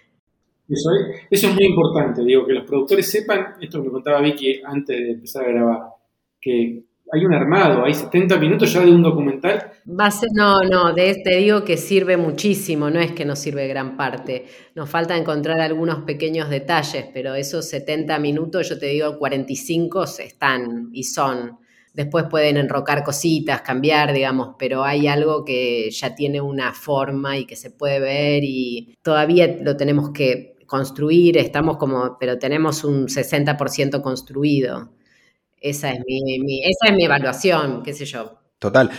eso 0.67 0.89
es, 1.30 1.54
muy 1.54 1.65
importante, 1.65 2.23
digo, 2.23 2.45
que 2.45 2.54
los 2.54 2.65
productores 2.65 3.10
sepan, 3.10 3.56
esto 3.62 3.80
que 3.80 3.88
me 3.88 3.91
contaba 3.91 4.21
Vicky 4.21 4.62
antes 4.63 4.97
de 4.97 5.12
empezar 5.12 5.45
a 5.45 5.49
grabar, 5.49 5.80
que 6.41 6.84
hay 7.12 7.23
un 7.23 7.34
armado, 7.34 7.86
hay 7.86 7.93
70 7.93 8.38
minutos 8.38 8.73
ya 8.73 8.82
de 8.82 8.91
un 8.91 9.04
documental. 9.04 9.71
no, 9.86 10.62
no, 10.63 10.93
de 10.93 11.12
este 11.12 11.38
digo 11.38 11.63
que 11.63 11.78
sirve 11.78 12.17
muchísimo, 12.17 12.89
no 12.89 12.99
es 12.99 13.12
que 13.12 13.25
nos 13.25 13.39
sirve 13.39 13.67
gran 13.67 13.95
parte. 13.95 14.45
Nos 14.73 14.89
falta 14.89 15.15
encontrar 15.15 15.62
algunos 15.62 16.04
pequeños 16.04 16.49
detalles, 16.49 17.06
pero 17.13 17.36
esos 17.36 17.69
70 17.69 18.17
minutos, 18.19 18.69
yo 18.69 18.80
te 18.80 18.88
digo, 18.88 19.17
45 19.19 20.04
están 20.19 20.89
y 20.91 21.04
son. 21.04 21.60
Después 21.93 22.25
pueden 22.30 22.58
enrocar 22.58 23.04
cositas, 23.04 23.62
cambiar, 23.62 24.12
digamos, 24.12 24.56
pero 24.60 24.84
hay 24.84 25.08
algo 25.08 25.45
que 25.45 25.89
ya 25.91 26.13
tiene 26.13 26.41
una 26.41 26.73
forma 26.73 27.38
y 27.38 27.45
que 27.45 27.56
se 27.56 27.71
puede 27.71 27.99
ver 27.99 28.43
y 28.43 28.97
todavía 29.01 29.60
lo 29.62 29.78
tenemos 29.78 30.10
que 30.12 30.55
construir, 30.65 31.38
estamos 31.38 31.78
como, 31.78 32.17
pero 32.19 32.38
tenemos 32.38 32.84
un 32.84 33.08
60% 33.08 34.01
construido. 34.01 34.91
Esa 35.60 35.91
es 35.91 35.99
mi, 36.06 36.63
esa 36.63 36.91
es 36.91 36.95
mi 36.95 37.06
evaluación, 37.06 37.84
qué 37.84 37.93
sé 37.93 38.06
yo. 38.06 38.39
Total. 38.60 38.89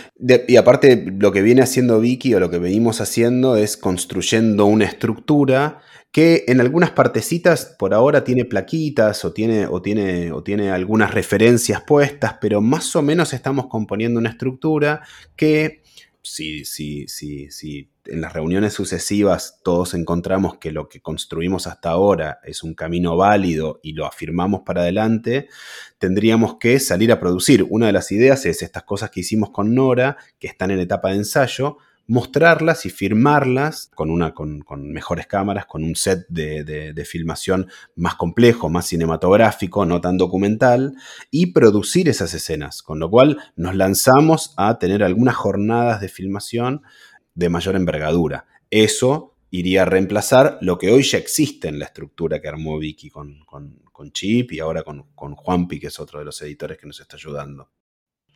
y 0.47 0.55
aparte, 0.55 1.05
lo 1.17 1.31
que 1.31 1.41
viene 1.41 1.61
haciendo 1.61 1.99
Vicky 1.99 2.33
o 2.35 2.39
lo 2.39 2.49
que 2.49 2.59
venimos 2.59 3.01
haciendo 3.01 3.55
es 3.55 3.75
construyendo 3.75 4.65
una 4.65 4.85
estructura 4.85 5.81
que 6.11 6.45
en 6.47 6.61
algunas 6.61 6.91
partecitas 6.91 7.75
por 7.77 7.93
ahora 7.93 8.23
tiene 8.23 8.45
plaquitas 8.45 9.25
o 9.25 9.33
tiene, 9.33 9.67
o 9.67 9.81
tiene, 9.81 10.31
o 10.31 10.41
tiene 10.41 10.71
algunas 10.71 11.13
referencias 11.13 11.81
puestas, 11.81 12.35
pero 12.39 12.61
más 12.61 12.95
o 12.95 13.01
menos 13.01 13.33
estamos 13.33 13.67
componiendo 13.67 14.19
una 14.19 14.29
estructura 14.29 15.01
que 15.35 15.81
si, 16.21 16.65
si, 16.65 17.07
si, 17.07 17.51
si 17.51 17.89
en 18.09 18.21
las 18.21 18.33
reuniones 18.33 18.73
sucesivas 18.73 19.59
todos 19.63 19.93
encontramos 19.93 20.57
que 20.57 20.71
lo 20.71 20.89
que 20.89 21.01
construimos 21.01 21.67
hasta 21.67 21.89
ahora 21.89 22.39
es 22.43 22.63
un 22.63 22.73
camino 22.73 23.17
válido 23.17 23.79
y 23.83 23.93
lo 23.93 24.05
afirmamos 24.05 24.61
para 24.65 24.81
adelante, 24.81 25.49
tendríamos 25.97 26.57
que 26.57 26.79
salir 26.79 27.11
a 27.11 27.19
producir. 27.19 27.65
Una 27.69 27.87
de 27.87 27.93
las 27.93 28.11
ideas 28.11 28.45
es 28.45 28.61
estas 28.61 28.83
cosas 28.83 29.09
que 29.09 29.21
hicimos 29.21 29.51
con 29.51 29.75
Nora, 29.75 30.17
que 30.39 30.47
están 30.47 30.71
en 30.71 30.79
etapa 30.79 31.09
de 31.09 31.17
ensayo, 31.17 31.77
mostrarlas 32.07 32.85
y 32.85 32.89
firmarlas 32.89 33.91
con, 33.93 34.09
una, 34.09 34.33
con, 34.33 34.63
mejores 34.91 35.27
cámaras, 35.27 35.65
con 35.65 35.83
un 35.83 35.95
set 35.95 36.25
de, 36.29 37.05
filmación 37.05 37.67
más 37.95 38.15
complejo, 38.15 38.69
más 38.69 38.87
cinematográfico, 38.87 39.85
no 39.85 40.01
tan 40.01 40.17
documental, 40.17 40.95
y 41.29 41.47
producir 41.47 42.07
esas 42.09 42.33
escenas, 42.33 42.81
con 42.81 42.99
lo 42.99 43.09
cual 43.09 43.37
nos 43.55 43.75
lanzamos 43.75 44.53
a 44.57 44.79
tener 44.79 45.03
algunas 45.03 45.35
jornadas 45.35 46.01
de 46.01 46.07
filmación 46.07 46.81
de 47.37 47.49
mayor 47.49 47.75
envergadura. 47.75 48.47
Eso 48.71 49.35
iría 49.51 49.83
a 49.83 49.85
reemplazar 49.85 50.57
lo 50.61 50.77
que 50.79 50.89
hoy 50.91 51.03
ya 51.03 51.19
existe 51.19 51.67
en 51.67 51.77
la 51.77 51.85
estructura 51.85 52.41
que 52.41 52.47
armó 52.47 52.79
Vicky 52.79 53.11
con, 53.11 53.45
Chip 54.11 54.51
y 54.53 54.59
ahora 54.59 54.81
con, 54.81 55.05
con 55.13 55.35
Juanpi, 55.35 55.79
que 55.79 55.87
es 55.87 55.99
otro 55.99 56.17
de 56.19 56.25
los 56.25 56.41
editores 56.41 56.79
que 56.79 56.87
nos 56.87 56.99
está 56.99 57.15
ayudando. 57.15 57.69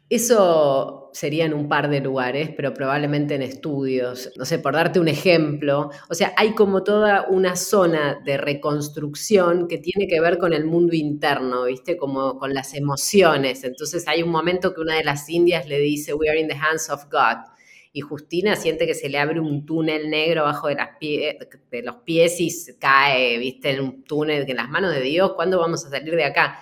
Eso 0.07 1.09
sería 1.13 1.45
en 1.45 1.53
un 1.53 1.67
par 1.67 1.89
de 1.89 2.01
lugares, 2.01 2.51
pero 2.55 2.73
probablemente 2.73 3.35
en 3.35 3.41
estudios. 3.41 4.29
No 4.35 4.45
sé, 4.45 4.59
por 4.59 4.73
darte 4.73 4.99
un 4.99 5.07
ejemplo, 5.07 5.89
o 6.09 6.13
sea, 6.13 6.33
hay 6.37 6.53
como 6.53 6.83
toda 6.83 7.27
una 7.29 7.55
zona 7.55 8.21
de 8.23 8.37
reconstrucción 8.37 9.67
que 9.67 9.77
tiene 9.77 10.07
que 10.07 10.19
ver 10.19 10.37
con 10.37 10.53
el 10.53 10.65
mundo 10.65 10.95
interno, 10.95 11.63
¿viste? 11.63 11.97
Como 11.97 12.37
con 12.37 12.53
las 12.53 12.73
emociones. 12.75 13.63
Entonces 13.63 14.07
hay 14.07 14.21
un 14.21 14.29
momento 14.29 14.73
que 14.75 14.81
una 14.81 14.95
de 14.97 15.05
las 15.05 15.27
indias 15.29 15.67
le 15.67 15.79
dice, 15.79 16.13
We 16.13 16.29
are 16.29 16.39
in 16.39 16.49
the 16.49 16.55
hands 16.55 16.89
of 16.89 17.05
God. 17.05 17.51
Y 17.93 18.01
Justina 18.01 18.55
siente 18.55 18.87
que 18.87 18.93
se 18.93 19.09
le 19.09 19.17
abre 19.17 19.39
un 19.39 19.65
túnel 19.65 20.09
negro 20.09 20.43
bajo 20.43 20.67
de, 20.67 20.75
las 20.75 20.89
de 20.99 21.81
los 21.83 21.97
pies 21.97 22.39
y 22.39 22.49
cae, 22.79 23.37
¿viste? 23.37 23.71
En 23.71 23.81
un 23.81 24.03
túnel 24.03 24.45
que 24.45 24.51
en 24.51 24.57
las 24.57 24.69
manos 24.69 24.93
de 24.93 25.01
Dios, 25.01 25.33
¿cuándo 25.35 25.59
vamos 25.59 25.85
a 25.85 25.89
salir 25.89 26.15
de 26.15 26.23
acá? 26.23 26.59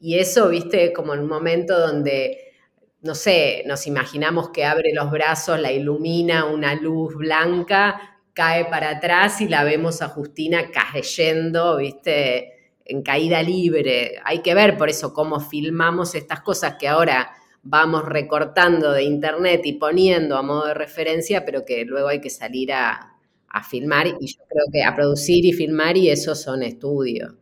Y 0.00 0.18
eso, 0.18 0.48
¿viste? 0.48 0.92
Como 0.92 1.14
en 1.14 1.20
un 1.20 1.28
momento 1.28 1.78
donde 1.78 2.52
no 3.02 3.16
sé, 3.16 3.64
nos 3.66 3.86
imaginamos 3.88 4.50
que 4.50 4.64
abre 4.64 4.92
los 4.94 5.10
brazos, 5.10 5.58
la 5.58 5.72
ilumina 5.72 6.44
una 6.44 6.74
luz 6.74 7.16
blanca, 7.16 8.20
cae 8.32 8.64
para 8.66 8.90
atrás 8.90 9.40
y 9.40 9.48
la 9.48 9.64
vemos 9.64 10.02
a 10.02 10.08
Justina 10.08 10.70
cayendo, 10.70 11.76
viste, 11.78 12.76
en 12.84 13.02
caída 13.02 13.42
libre. 13.42 14.20
Hay 14.24 14.40
que 14.40 14.54
ver 14.54 14.78
por 14.78 14.88
eso 14.88 15.12
cómo 15.12 15.40
filmamos 15.40 16.14
estas 16.14 16.40
cosas 16.42 16.76
que 16.78 16.86
ahora 16.86 17.32
vamos 17.62 18.04
recortando 18.04 18.92
de 18.92 19.04
internet 19.04 19.62
y 19.64 19.74
poniendo 19.74 20.36
a 20.36 20.42
modo 20.42 20.66
de 20.66 20.74
referencia, 20.74 21.44
pero 21.44 21.64
que 21.64 21.84
luego 21.84 22.08
hay 22.08 22.20
que 22.20 22.30
salir 22.30 22.72
a, 22.72 23.16
a 23.48 23.62
filmar 23.62 24.06
y 24.06 24.26
yo 24.26 24.42
creo 24.48 24.64
que 24.72 24.82
a 24.82 24.94
producir 24.94 25.44
y 25.44 25.52
filmar 25.52 25.96
y 25.96 26.10
eso 26.10 26.34
son 26.34 26.62
estudios. 26.62 27.34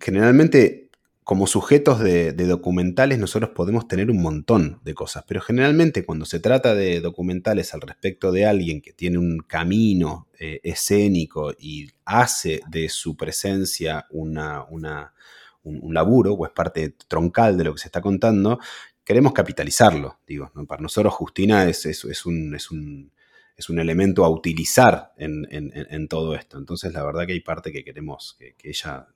Generalmente 0.00 0.84
como 1.24 1.46
sujetos 1.46 2.00
de, 2.00 2.32
documentales 2.32 3.18
nosotros 3.18 3.50
podemos 3.50 3.88
tener 3.88 4.10
un 4.10 4.20
montón 4.20 4.80
de 4.84 4.92
cosas, 4.92 5.24
pero 5.26 5.40
generalmente 5.40 6.04
cuando 6.04 6.26
se 6.26 6.38
trata 6.38 6.74
de 6.74 7.00
documentales 7.00 7.72
al 7.72 7.80
respecto 7.80 8.30
de 8.30 8.44
alguien 8.44 8.82
que 8.82 8.92
tiene 8.92 9.16
un 9.16 9.38
camino 9.38 10.28
eh, 10.38 10.60
escénico 10.62 11.54
y 11.58 11.88
hace 12.04 12.60
de 12.68 12.90
su 12.90 13.16
presencia 13.16 14.06
una, 14.10 14.66
un, 14.68 15.94
laburo 15.94 16.34
o 16.34 16.44
es 16.44 16.52
parte 16.52 16.94
troncal 17.08 17.56
de 17.56 17.64
lo 17.64 17.72
que 17.72 17.80
se 17.80 17.88
está 17.88 18.02
contando, 18.02 18.58
queremos 19.04 19.32
capitalizarlo. 19.32 20.18
Digo, 20.26 20.50
para 20.66 20.82
nosotros 20.82 21.12
Justina 21.14 21.68
es, 21.68 21.86
es, 21.86 22.26
un, 22.26 22.54
es, 22.54 22.70
un, 22.70 23.12
es 23.56 23.68
un 23.68 23.78
elemento 23.78 24.24
a 24.24 24.30
utilizar 24.30 25.12
en, 25.16 26.08
todo 26.08 26.34
esto. 26.34 26.58
Entonces 26.58 26.92
la 26.92 27.04
verdad 27.04 27.26
que 27.26 27.32
hay 27.32 27.40
parte 27.40 27.70
que 27.70 27.84
queremos 27.84 28.36
que, 28.38 28.54
ella 28.62 29.06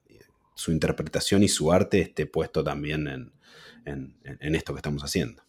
su 0.55 0.72
interpretación 0.72 1.44
y 1.44 1.48
su 1.48 1.70
arte 1.72 2.01
esté 2.01 2.27
puesto 2.27 2.64
también 2.64 3.07
en, 3.07 4.55
esto 4.55 4.74
que 4.74 4.79
estamos 4.79 5.03
haciendo. 5.03 5.42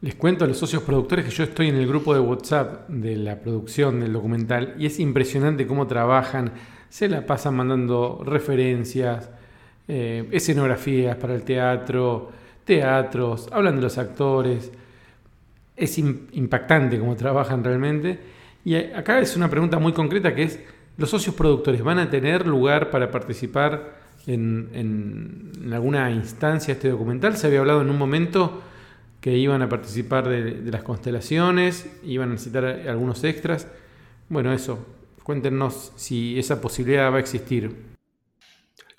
Les 0.00 0.16
cuento 0.16 0.44
a 0.44 0.48
los 0.48 0.58
socios 0.58 0.82
productores 0.82 1.24
que 1.24 1.30
yo 1.30 1.44
estoy 1.44 1.68
en 1.68 1.76
el 1.76 1.86
grupo 1.86 2.12
de 2.12 2.20
WhatsApp 2.20 2.88
de 2.88 3.16
la 3.16 3.40
producción 3.40 4.00
del 4.00 4.12
documental 4.12 4.74
y 4.78 4.86
es 4.86 4.98
impresionante 4.98 5.66
cómo 5.66 5.86
trabajan, 5.86 6.52
se 6.90 7.08
la 7.08 7.24
pasan 7.24 7.54
mandando 7.54 8.22
referencias, 8.22 9.30
eh, 9.88 10.28
escenografías 10.32 11.16
para 11.16 11.34
el 11.34 11.44
teatro, 11.44 12.30
teatros, 12.66 13.48
hablan 13.50 13.76
de 13.76 13.82
los 13.82 13.96
actores. 13.96 14.70
es 15.76 15.98
impactante 15.98 16.98
cómo 16.98 17.16
trabajan 17.16 17.64
realmente. 17.64 18.18
Y 18.64 18.74
acá 18.74 19.20
es 19.20 19.36
una 19.36 19.48
pregunta 19.48 19.78
muy 19.78 19.92
concreta 19.92 20.34
que 20.34 20.42
es, 20.42 20.60
¿los 20.98 21.08
socios 21.08 21.34
productores 21.34 21.82
van 21.82 21.98
a 21.98 22.10
tener 22.10 22.46
lugar 22.46 22.90
para 22.90 23.10
participar 23.10 23.96
en, 24.26 25.52
alguna 25.72 26.10
instancia 26.10 26.74
de 26.74 26.78
este 26.78 26.90
documental? 26.90 27.36
Se 27.36 27.46
había 27.46 27.60
hablado 27.60 27.80
en 27.80 27.90
un 27.90 27.96
momento 27.96 28.62
que 29.20 29.36
iban 29.36 29.62
a 29.62 29.68
participar 29.68 30.28
de, 30.28 30.42
de 30.62 30.70
las 30.70 30.82
constelaciones, 30.82 31.88
iban 32.02 32.30
a 32.30 32.32
necesitar 32.32 32.64
algunos 32.64 33.22
extras. 33.24 33.68
Bueno, 34.28 34.52
eso, 34.52 34.84
cuéntenos 35.22 35.92
si 35.96 36.38
esa 36.38 36.60
posibilidad 36.60 37.12
va 37.12 37.16
a 37.16 37.20
existir. 37.20 37.95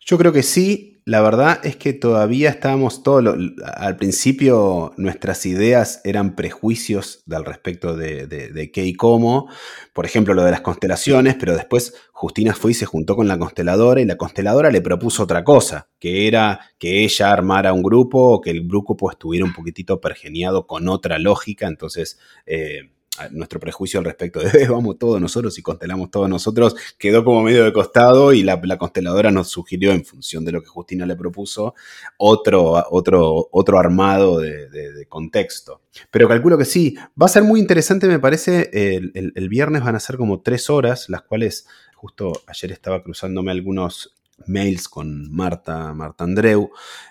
Yo 0.07 0.17
creo 0.17 0.31
que 0.31 0.43
sí. 0.43 0.93
La 1.03 1.21
verdad 1.21 1.65
es 1.65 1.77
que 1.77 1.93
todavía 1.93 2.49
estábamos 2.49 3.01
todos. 3.01 3.35
al 3.75 3.95
principio 3.95 4.93
nuestras 4.97 5.45
ideas 5.45 6.01
eran 6.03 6.35
prejuicios 6.35 7.23
al 7.31 7.45
respecto 7.45 7.95
de, 7.95 8.71
qué 8.73 8.85
y 8.85 8.93
cómo. 8.93 9.49
Por 9.93 10.05
ejemplo, 10.05 10.33
lo 10.33 10.43
de 10.43 10.51
las 10.51 10.61
constelaciones, 10.61 11.35
pero 11.35 11.55
después 11.55 11.93
Justina 12.11 12.53
fue 12.53 12.71
y 12.71 12.73
se 12.73 12.85
juntó 12.85 13.15
con 13.15 13.27
la 13.27 13.37
consteladora 13.37 14.01
y 14.01 14.05
la 14.05 14.17
consteladora 14.17 14.69
le 14.69 14.81
propuso 14.81 15.23
otra 15.23 15.45
cosa, 15.45 15.87
que 15.99 16.27
era 16.27 16.59
que 16.77 17.05
ella 17.05 17.31
armara 17.31 17.71
un 17.71 17.83
grupo 17.83 18.19
o 18.19 18.41
que 18.41 18.51
el 18.51 18.67
grupo 18.67 19.09
estuviera 19.09 19.45
un 19.45 19.53
poquitito 19.53 20.01
pergeniado 20.01 20.67
con 20.67 20.87
otra 20.89 21.19
lógica. 21.19 21.67
Entonces. 21.67 22.17
Eh, 22.45 22.91
nuestro 23.31 23.59
prejuicio 23.59 23.99
al 23.99 24.05
respecto 24.05 24.39
de 24.39 24.67
vamos 24.69 24.97
todos 24.97 25.19
nosotros 25.19 25.57
y 25.57 25.61
constelamos 25.61 26.11
todos 26.11 26.29
nosotros 26.29 26.75
quedó 26.97 27.23
como 27.23 27.41
medio 27.41 27.63
de 27.63 27.73
costado 27.73 28.33
y 28.33 28.43
la, 28.43 28.59
consteladora 28.77 29.31
nos 29.31 29.49
sugirió 29.49 29.91
en 29.91 30.05
función 30.05 30.45
de 30.45 30.51
lo 30.51 30.61
que 30.61 30.67
Justina 30.67 31.05
le 31.05 31.15
propuso 31.15 31.75
otro, 32.17 32.83
otro, 32.89 33.49
otro 33.51 33.79
armado 33.79 34.39
de, 34.39 35.05
contexto. 35.09 35.81
Pero 36.11 36.27
calculo 36.27 36.57
que 36.57 36.65
sí, 36.65 36.95
va 37.19 37.25
a 37.27 37.29
ser 37.29 37.43
muy 37.43 37.59
interesante 37.59 38.07
me 38.07 38.19
parece, 38.19 38.69
el, 38.73 39.49
viernes 39.49 39.83
van 39.83 39.95
a 39.95 39.99
ser 39.99 40.17
como 40.17 40.41
tres 40.41 40.69
horas, 40.69 41.09
las 41.09 41.21
cuales 41.21 41.67
justo 41.95 42.31
ayer 42.47 42.71
estaba 42.71 43.01
cruzándome 43.01 43.51
algunos 43.51 44.15
mails 44.45 44.87
con 44.87 45.31
Marta, 45.31 45.93
Marta 45.93 46.23
Andreu, 46.23 46.69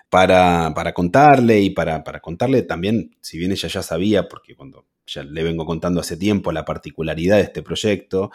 para, 0.08 0.72
para 0.74 0.92
contarle 0.92 1.60
y 1.60 1.70
para, 1.70 2.04
para, 2.04 2.20
contarle 2.20 2.62
también, 2.62 3.16
si 3.20 3.38
bien 3.38 3.52
ella 3.52 3.68
ya 3.68 3.82
sabía, 3.82 4.28
porque 4.28 4.54
cuando 4.54 4.84
ya 5.06 5.22
le 5.22 5.42
vengo 5.42 5.64
contando 5.64 6.00
hace 6.00 6.16
tiempo 6.16 6.52
la 6.52 6.64
particularidad 6.64 7.36
de 7.36 7.42
este 7.42 7.62
proyecto, 7.62 8.30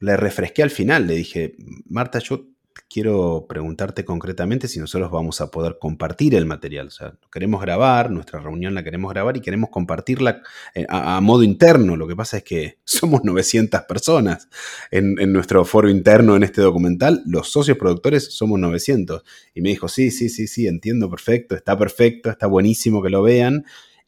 le 0.00 0.16
refresqué 0.16 0.62
al 0.62 0.70
final, 0.70 1.06
le 1.06 1.14
dije, 1.14 1.56
Marta, 1.86 2.18
yo 2.18 2.54
quiero 2.88 3.46
preguntarte 3.48 4.04
concretamente 4.04 4.68
si 4.68 4.78
nosotros 4.78 5.10
vamos 5.10 5.40
a 5.40 5.50
poder 5.50 5.78
compartir 5.80 6.34
el 6.34 6.46
material. 6.46 6.88
O 6.88 6.90
sea, 6.90 7.14
queremos 7.32 7.60
grabar, 7.60 8.10
nuestra 8.10 8.40
reunión 8.40 8.74
la 8.74 8.84
queremos 8.84 9.12
grabar 9.12 9.36
y 9.36 9.40
queremos 9.40 9.70
compartirla 9.70 10.42
eh, 10.74 10.86
a, 10.88 11.20
modo 11.20 11.42
interno. 11.42 11.96
Lo 11.96 12.06
que 12.06 12.16
pasa 12.16 12.38
es 12.38 12.44
que 12.44 12.78
somos 12.84 13.24
900 13.24 13.82
personas 13.82 14.48
en, 14.90 15.18
en, 15.18 15.32
nuestro 15.32 15.64
foro 15.64 15.88
interno 15.88 16.36
en 16.36 16.42
este 16.42 16.60
documental. 16.60 17.22
Los 17.26 17.50
socios 17.50 17.78
productores 17.78 18.34
somos 18.34 18.58
900. 18.58 19.22
Y 19.54 19.60
me 19.60 19.70
dijo, 19.70 19.88
sí, 19.88 20.10
sí, 20.10 20.28
sí, 20.28 20.46
sí, 20.46 20.66
entiendo 20.66 21.10
perfecto, 21.10 21.54
está 21.54 21.76
perfecto, 21.78 22.30
está 22.30 22.46
buenísimo 22.46 23.02
que 23.02 23.10
lo 23.10 23.22
vean. 23.22 23.64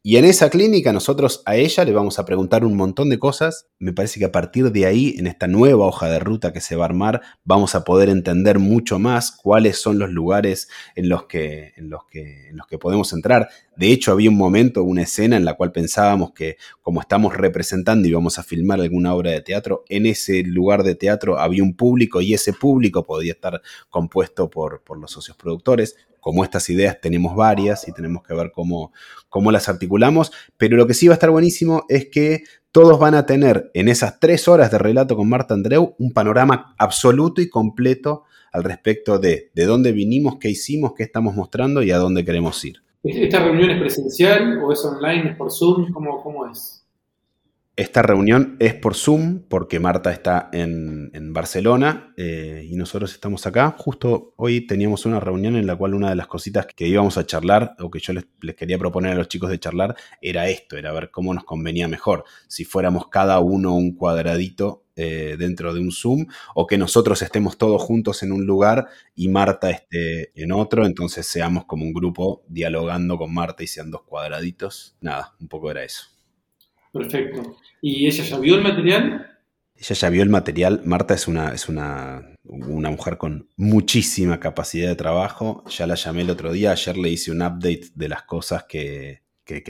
Y 0.08 0.18
en 0.18 0.24
esa 0.24 0.50
clínica 0.50 0.92
nosotros 0.92 1.42
a 1.46 1.56
ella 1.56 1.84
le 1.84 1.90
vamos 1.90 2.20
a 2.20 2.24
preguntar 2.24 2.64
un 2.64 2.76
montón 2.76 3.10
de 3.10 3.18
cosas. 3.18 3.66
Me 3.80 3.92
parece 3.92 4.20
que 4.20 4.24
a 4.24 4.30
partir 4.30 4.70
de 4.70 4.86
ahí, 4.86 5.16
en 5.18 5.26
esta 5.26 5.48
nueva 5.48 5.84
hoja 5.84 6.08
de 6.08 6.20
ruta 6.20 6.52
que 6.52 6.60
se 6.60 6.76
va 6.76 6.84
a 6.84 6.86
armar, 6.86 7.22
vamos 7.42 7.74
a 7.74 7.82
poder 7.82 8.08
entender 8.08 8.60
mucho 8.60 9.00
más 9.00 9.32
cuáles 9.32 9.80
son 9.80 9.98
los 9.98 10.10
lugares 10.10 10.68
en 10.94 11.08
los 11.08 11.24
que, 11.24 11.72
en 11.76 11.90
los 11.90 12.04
que, 12.08 12.50
en 12.50 12.56
los 12.56 12.68
que 12.68 12.78
podemos 12.78 13.12
entrar. 13.12 13.48
De 13.76 13.90
hecho, 13.90 14.12
había 14.12 14.30
un 14.30 14.36
momento, 14.36 14.84
una 14.84 15.02
escena 15.02 15.36
en 15.36 15.44
la 15.44 15.54
cual 15.54 15.72
pensábamos 15.72 16.30
que 16.34 16.56
como 16.82 17.00
estamos 17.00 17.36
representando 17.36 18.06
y 18.06 18.12
vamos 18.12 18.38
a 18.38 18.44
filmar 18.44 18.80
alguna 18.80 19.12
obra 19.12 19.32
de 19.32 19.40
teatro, 19.40 19.82
en 19.88 20.06
ese 20.06 20.44
lugar 20.44 20.84
de 20.84 20.94
teatro 20.94 21.40
había 21.40 21.64
un 21.64 21.74
público 21.74 22.20
y 22.20 22.32
ese 22.32 22.52
público 22.52 23.04
podía 23.04 23.32
estar 23.32 23.60
compuesto 23.90 24.50
por, 24.50 24.84
por 24.84 25.00
los 25.00 25.10
socios 25.10 25.36
productores 25.36 25.96
como 26.26 26.42
estas 26.42 26.68
ideas 26.70 27.00
tenemos 27.00 27.36
varias 27.36 27.86
y 27.86 27.92
tenemos 27.92 28.24
que 28.24 28.34
ver 28.34 28.50
cómo, 28.50 28.92
cómo 29.28 29.52
las 29.52 29.68
articulamos, 29.68 30.32
pero 30.56 30.76
lo 30.76 30.88
que 30.88 30.92
sí 30.92 31.06
va 31.06 31.12
a 31.12 31.14
estar 31.14 31.30
buenísimo 31.30 31.84
es 31.88 32.06
que 32.06 32.42
todos 32.72 32.98
van 32.98 33.14
a 33.14 33.26
tener 33.26 33.70
en 33.74 33.86
esas 33.86 34.18
tres 34.18 34.48
horas 34.48 34.72
de 34.72 34.78
relato 34.78 35.14
con 35.14 35.28
Marta 35.28 35.54
Andreu 35.54 35.94
un 36.00 36.12
panorama 36.12 36.74
absoluto 36.78 37.40
y 37.40 37.48
completo 37.48 38.24
al 38.50 38.64
respecto 38.64 39.20
de 39.20 39.52
de 39.54 39.64
dónde 39.66 39.92
vinimos, 39.92 40.38
qué 40.40 40.50
hicimos, 40.50 40.94
qué 40.96 41.04
estamos 41.04 41.36
mostrando 41.36 41.80
y 41.84 41.92
a 41.92 41.98
dónde 41.98 42.24
queremos 42.24 42.64
ir. 42.64 42.78
¿Esta 43.04 43.44
reunión 43.44 43.70
es 43.70 43.78
presencial 43.78 44.58
o 44.64 44.72
es 44.72 44.84
online, 44.84 45.30
es 45.30 45.36
por 45.36 45.52
Zoom? 45.52 45.92
¿Cómo, 45.92 46.24
cómo 46.24 46.50
es? 46.50 46.84
Esta 47.78 48.00
reunión 48.00 48.56
es 48.58 48.72
por 48.72 48.94
Zoom 48.94 49.40
porque 49.50 49.80
Marta 49.80 50.10
está 50.10 50.48
en, 50.54 51.10
Barcelona 51.34 52.14
eh, 52.16 52.66
y 52.66 52.74
nosotros 52.74 53.12
estamos 53.12 53.46
acá. 53.46 53.74
Justo 53.76 54.32
hoy 54.36 54.66
teníamos 54.66 55.04
una 55.04 55.20
reunión 55.20 55.56
en 55.56 55.66
la 55.66 55.76
cual 55.76 55.92
una 55.92 56.08
de 56.08 56.16
las 56.16 56.26
cositas 56.26 56.64
que 56.64 56.88
íbamos 56.88 57.18
a 57.18 57.26
charlar 57.26 57.76
o 57.78 57.90
que 57.90 57.98
yo 57.98 58.14
les, 58.14 58.24
quería 58.56 58.78
proponer 58.78 59.12
a 59.12 59.16
los 59.16 59.28
chicos 59.28 59.50
de 59.50 59.60
charlar 59.60 59.94
era 60.22 60.48
esto, 60.48 60.78
era 60.78 60.90
ver 60.92 61.10
cómo 61.10 61.34
nos 61.34 61.44
convenía 61.44 61.86
mejor. 61.86 62.24
Si 62.48 62.64
fuéramos 62.64 63.08
cada 63.08 63.40
uno 63.40 63.74
un 63.74 63.94
cuadradito 63.94 64.86
eh, 64.96 65.36
dentro 65.38 65.74
de 65.74 65.80
un 65.80 65.92
Zoom 65.92 66.24
o 66.54 66.66
que 66.66 66.78
nosotros 66.78 67.20
estemos 67.20 67.58
todos 67.58 67.82
juntos 67.82 68.22
en 68.22 68.32
un 68.32 68.46
lugar 68.46 68.86
y 69.14 69.28
Marta 69.28 69.68
esté 69.68 70.32
en 70.34 70.50
otro, 70.52 70.86
entonces 70.86 71.26
seamos 71.26 71.66
como 71.66 71.84
un 71.84 71.92
grupo 71.92 72.42
dialogando 72.48 73.18
con 73.18 73.34
Marta 73.34 73.62
y 73.62 73.66
sean 73.66 73.90
dos 73.90 74.04
cuadraditos. 74.04 74.96
Nada, 75.02 75.34
un 75.38 75.48
poco 75.48 75.70
era 75.70 75.84
eso. 75.84 76.15
Perfecto. 76.96 77.56
¿Y 77.80 78.06
ella 78.06 78.24
ya 78.24 78.38
vio 78.38 78.54
el 78.56 78.62
material? 78.62 79.38
Ella 79.76 79.94
ya 79.94 80.10
vio 80.10 80.22
el 80.22 80.30
material. 80.30 80.82
Marta 80.84 81.14
es 81.14 81.28
una, 81.28 81.52
es 81.52 81.68
una, 81.68 82.34
una 82.44 82.90
mujer 82.90 83.18
con 83.18 83.48
muchísima 83.56 84.40
capacidad 84.40 84.88
de 84.88 84.96
trabajo. 84.96 85.64
Ya 85.68 85.86
la 85.86 85.94
llamé 85.94 86.22
el 86.22 86.30
otro 86.30 86.52
día. 86.52 86.72
Ayer 86.72 86.96
le 86.96 87.10
hice 87.10 87.30
un 87.30 87.42
update 87.42 87.90
de 87.94 88.08
las 88.08 88.22
cosas 88.22 88.64
que, 88.64 89.22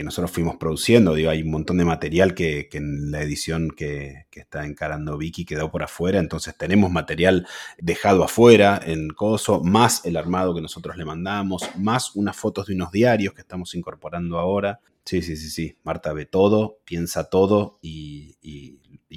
nosotros 0.03 0.31
fuimos 0.31 0.55
produciendo. 0.55 1.13
Digo, 1.13 1.29
hay 1.29 1.43
un 1.43 1.51
montón 1.51 1.77
de 1.77 1.85
material 1.85 2.33
que, 2.33 2.69
en 2.71 3.11
la 3.11 3.21
edición 3.21 3.69
que, 3.69 4.25
está 4.31 4.65
encarando 4.65 5.17
Vicky 5.17 5.43
quedó 5.43 5.69
por 5.69 5.83
afuera. 5.83 6.19
Entonces 6.19 6.57
tenemos 6.57 6.89
material 6.89 7.45
dejado 7.77 8.23
afuera 8.23 8.79
en 8.83 9.09
Coso, 9.09 9.61
más 9.63 10.05
el 10.05 10.15
armado 10.15 10.55
que 10.55 10.61
nosotros 10.61 10.95
le 10.95 11.05
mandamos, 11.05 11.69
más 11.75 12.15
unas 12.15 12.37
fotos 12.37 12.67
de 12.67 12.75
unos 12.75 12.91
diarios 12.91 13.33
que 13.33 13.41
estamos 13.41 13.75
incorporando 13.75 14.39
ahora. 14.39 14.79
Sí, 15.07 15.21
sí, 15.21 15.37
sí, 15.37 15.49
sí. 15.49 15.77
Marta 15.83 16.11
ve 16.11 16.25
todo, 16.25 16.79
piensa 16.83 17.29
todo 17.29 17.79
y, 17.81 18.35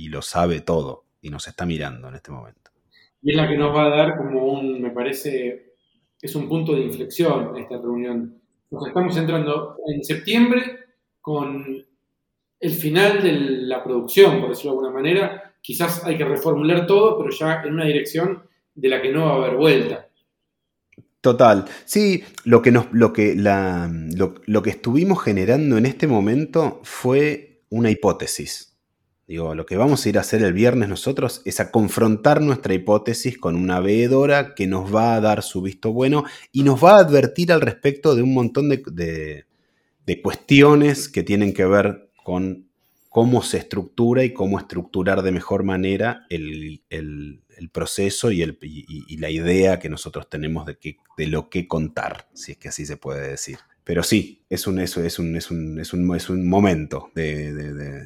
lo 0.08 0.22
sabe 0.22 0.60
todo 0.60 1.06
y 1.20 1.30
nos 1.30 1.48
está 1.48 1.66
mirando 1.66 2.08
en 2.08 2.14
este 2.14 2.30
momento. 2.30 2.70
Y 3.20 3.32
es 3.32 3.36
la 3.36 3.48
que 3.48 3.56
nos 3.56 3.74
va 3.74 3.86
a 3.86 3.88
dar 3.88 4.16
como 4.16 4.52
un, 4.52 4.80
me 4.80 4.90
parece, 4.90 5.74
es 6.22 6.34
un 6.36 6.48
punto 6.48 6.76
de 6.76 6.82
inflexión 6.82 7.56
esta 7.56 7.76
reunión. 7.76 8.40
Nos 8.70 8.86
estamos 8.86 9.16
entrando 9.16 9.78
en 9.88 10.04
septiembre 10.04 10.62
con 11.20 11.84
el 12.60 12.70
final 12.70 13.20
de 13.20 13.32
la 13.32 13.82
producción, 13.82 14.40
por 14.40 14.50
decirlo 14.50 14.70
de 14.70 14.78
alguna 14.78 14.94
manera. 14.94 15.54
Quizás 15.60 16.04
hay 16.04 16.16
que 16.16 16.24
reformular 16.24 16.86
todo, 16.86 17.18
pero 17.18 17.30
ya 17.30 17.62
en 17.64 17.74
una 17.74 17.84
dirección 17.84 18.44
de 18.76 18.88
la 18.88 19.02
que 19.02 19.10
no 19.10 19.26
va 19.26 19.32
a 19.32 19.36
haber 19.38 19.56
vuelta. 19.56 20.08
Total. 21.20 21.66
Sí, 21.84 22.24
lo 22.44 22.62
que, 22.62 22.70
nos, 22.70 22.86
lo, 22.92 23.12
que 23.12 23.34
la, 23.34 23.92
lo, 24.16 24.62
que 24.62 24.70
estuvimos 24.70 25.22
generando 25.22 25.76
en 25.76 25.86
este 25.86 26.06
momento 26.06 26.80
fue 26.82 27.62
una 27.68 27.90
hipótesis. 27.90 28.78
Digo, 29.26 29.54
lo 29.54 29.66
que 29.66 29.76
vamos 29.76 30.04
a 30.04 30.08
ir 30.08 30.18
a 30.18 30.22
hacer 30.22 30.42
el 30.42 30.52
viernes 30.52 30.88
nosotros 30.88 31.42
es 31.44 31.60
a 31.60 31.70
confrontar 31.70 32.40
nuestra 32.40 32.74
hipótesis 32.74 33.38
con 33.38 33.54
una 33.54 33.78
veedora 33.80 34.54
que 34.54 34.66
nos 34.66 34.92
va 34.92 35.14
a 35.14 35.20
dar 35.20 35.42
su 35.42 35.62
visto 35.62 35.92
bueno 35.92 36.24
y 36.50 36.64
nos 36.64 36.82
va 36.82 36.96
a 36.96 37.00
advertir 37.00 37.52
al 37.52 37.60
respecto 37.60 38.16
de 38.16 38.22
un 38.22 38.34
montón 38.34 38.70
de, 38.70 39.44
de 40.06 40.22
cuestiones 40.22 41.08
que 41.08 41.22
tienen 41.22 41.52
que 41.52 41.64
ver 41.64 42.10
con 42.24 42.70
cómo 43.10 43.42
se 43.42 43.58
estructura 43.58 44.24
y 44.24 44.32
cómo 44.32 44.58
estructurar 44.58 45.22
de 45.22 45.32
mejor 45.32 45.64
manera 45.64 46.26
el, 46.30 46.80
proceso 47.68 48.30
y, 48.30 48.42
el, 48.42 48.58
la 49.18 49.30
idea 49.30 49.78
que 49.78 49.88
nosotros 49.88 50.28
tenemos 50.28 50.66
de, 50.66 50.76
que, 50.78 50.98
de 51.16 51.26
lo 51.26 51.48
que 51.50 51.68
contar, 51.68 52.28
si 52.32 52.52
es 52.52 52.58
que 52.58 52.68
así 52.68 52.86
se 52.86 52.96
puede 52.96 53.28
decir. 53.28 53.58
Pero 53.84 54.02
sí, 54.02 54.42
es 54.48 54.66
un, 54.66 54.78
eso, 54.78 55.02
es 55.02 55.18
un, 55.18 55.36
es 55.36 55.50
un, 55.50 55.80
es 55.80 55.92
un, 55.92 56.14
es 56.14 56.30
un 56.30 56.48
momento, 56.48 57.10
de, 57.14 57.48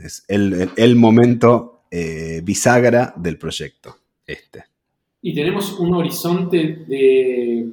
es 0.04 0.24
el, 0.28 0.96
momento 0.96 1.84
eh, 1.90 2.40
bisagra 2.42 3.12
del 3.16 3.38
proyecto. 3.38 3.96
Este. 4.26 4.64
¿Y 5.20 5.34
tenemos 5.34 5.78
un 5.78 5.94
horizonte 5.94 6.84
de 6.88 7.68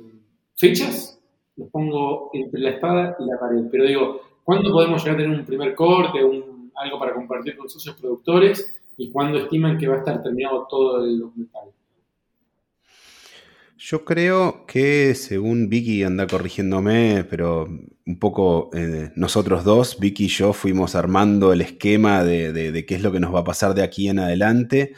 fechas? 0.58 1.20
Lo 1.56 1.68
pongo 1.70 2.30
entre 2.34 2.60
la 2.60 2.70
espada 2.72 3.16
y 3.20 3.26
la 3.26 3.40
pared, 3.40 3.64
pero 3.72 3.86
digo, 3.86 4.22
¿cuándo 4.44 4.72
podemos 4.72 5.04
llegar 5.04 5.20
a 5.20 5.24
tener 5.24 5.40
un 5.40 5.46
primer 5.46 5.74
corte, 5.76 6.24
un 6.24 6.72
algo 6.76 7.00
para 7.00 7.14
compartir 7.14 7.56
con 7.56 7.70
socios 7.70 7.96
productores 7.96 8.81
y 8.98 9.12
cuándo 9.12 9.40
estiman 9.40 9.78
que 9.78 9.88
va 9.88 9.96
a 9.96 10.00
estar 10.00 10.22
terminado 10.22 10.68
todo 10.70 11.04
el 11.06 11.20
documental? 11.20 11.70
Yo 13.84 14.06
creo 14.06 14.68
que, 14.68 15.16
según 15.16 15.68
Vicky 15.68 16.04
anda 16.04 16.28
corrigiéndome, 16.28 17.26
pero 17.28 17.68
un 18.06 18.20
poco 18.20 18.70
eh, 18.74 19.12
nosotros 19.16 19.64
dos, 19.64 19.98
Vicky 20.00 20.26
y 20.26 20.28
yo, 20.28 20.54
fuimos 20.54 20.94
armando 20.94 21.52
el 21.52 21.62
esquema 21.62 22.24
de, 22.24 22.86
qué 22.88 22.94
es 22.94 23.02
lo 23.02 23.12
que 23.12 23.20
nos 23.20 23.34
va 23.34 23.40
a 23.40 23.44
pasar 23.44 23.74
de 23.74 23.82
aquí 23.82 24.08
en 24.08 24.20
adelante. 24.20 24.94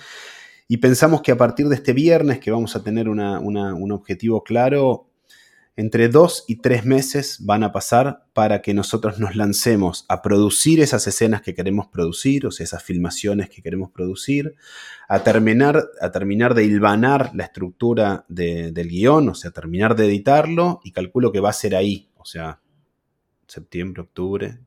Y 0.68 0.78
pensamos 0.78 1.22
que 1.22 1.32
a 1.32 1.38
partir 1.38 1.68
de 1.70 1.76
este 1.76 1.94
viernes, 1.94 2.40
que 2.40 2.52
vamos 2.52 2.76
a 2.76 2.84
tener 2.84 3.08
un 3.08 3.92
objetivo 3.94 4.44
claro, 4.44 5.08
entre 5.76 6.08
dos 6.08 6.46
y 6.48 6.58
tres 6.58 6.86
meses 6.86 7.38
van 7.42 7.64
a 7.64 7.72
pasar 7.72 8.26
para 8.34 8.62
que 8.62 8.76
nosotros 8.76 9.20
nos 9.20 9.36
lancemos 9.36 10.06
a 10.08 10.22
producir 10.22 10.80
esas 10.80 11.08
escenas 11.08 11.42
que 11.42 11.56
queremos 11.56 11.88
producir, 11.88 12.46
o 12.46 12.52
sea, 12.52 12.64
esas 12.64 12.84
filmaciones 12.84 13.50
que 13.50 13.64
queremos 13.64 13.90
producir, 13.90 14.56
a 15.10 15.24
terminar, 15.24 15.84
a 16.00 16.12
terminar 16.12 16.54
de 16.54 16.66
hilvanar 16.66 17.32
la 17.34 17.46
estructura 17.46 18.26
del 18.28 18.88
guion, 18.88 19.30
o 19.30 19.36
sea, 19.36 19.52
terminar 19.52 19.96
de 19.96 20.06
editarlo, 20.06 20.80
y 20.84 20.92
calculo 20.92 21.32
que 21.32 21.40
va 21.40 21.50
a 21.50 21.54
ser 21.54 21.76
ahí, 21.76 22.12
o 22.18 22.26
sea, 22.26 22.62
septiembre, 23.48 24.04
octubre, 24.04 24.60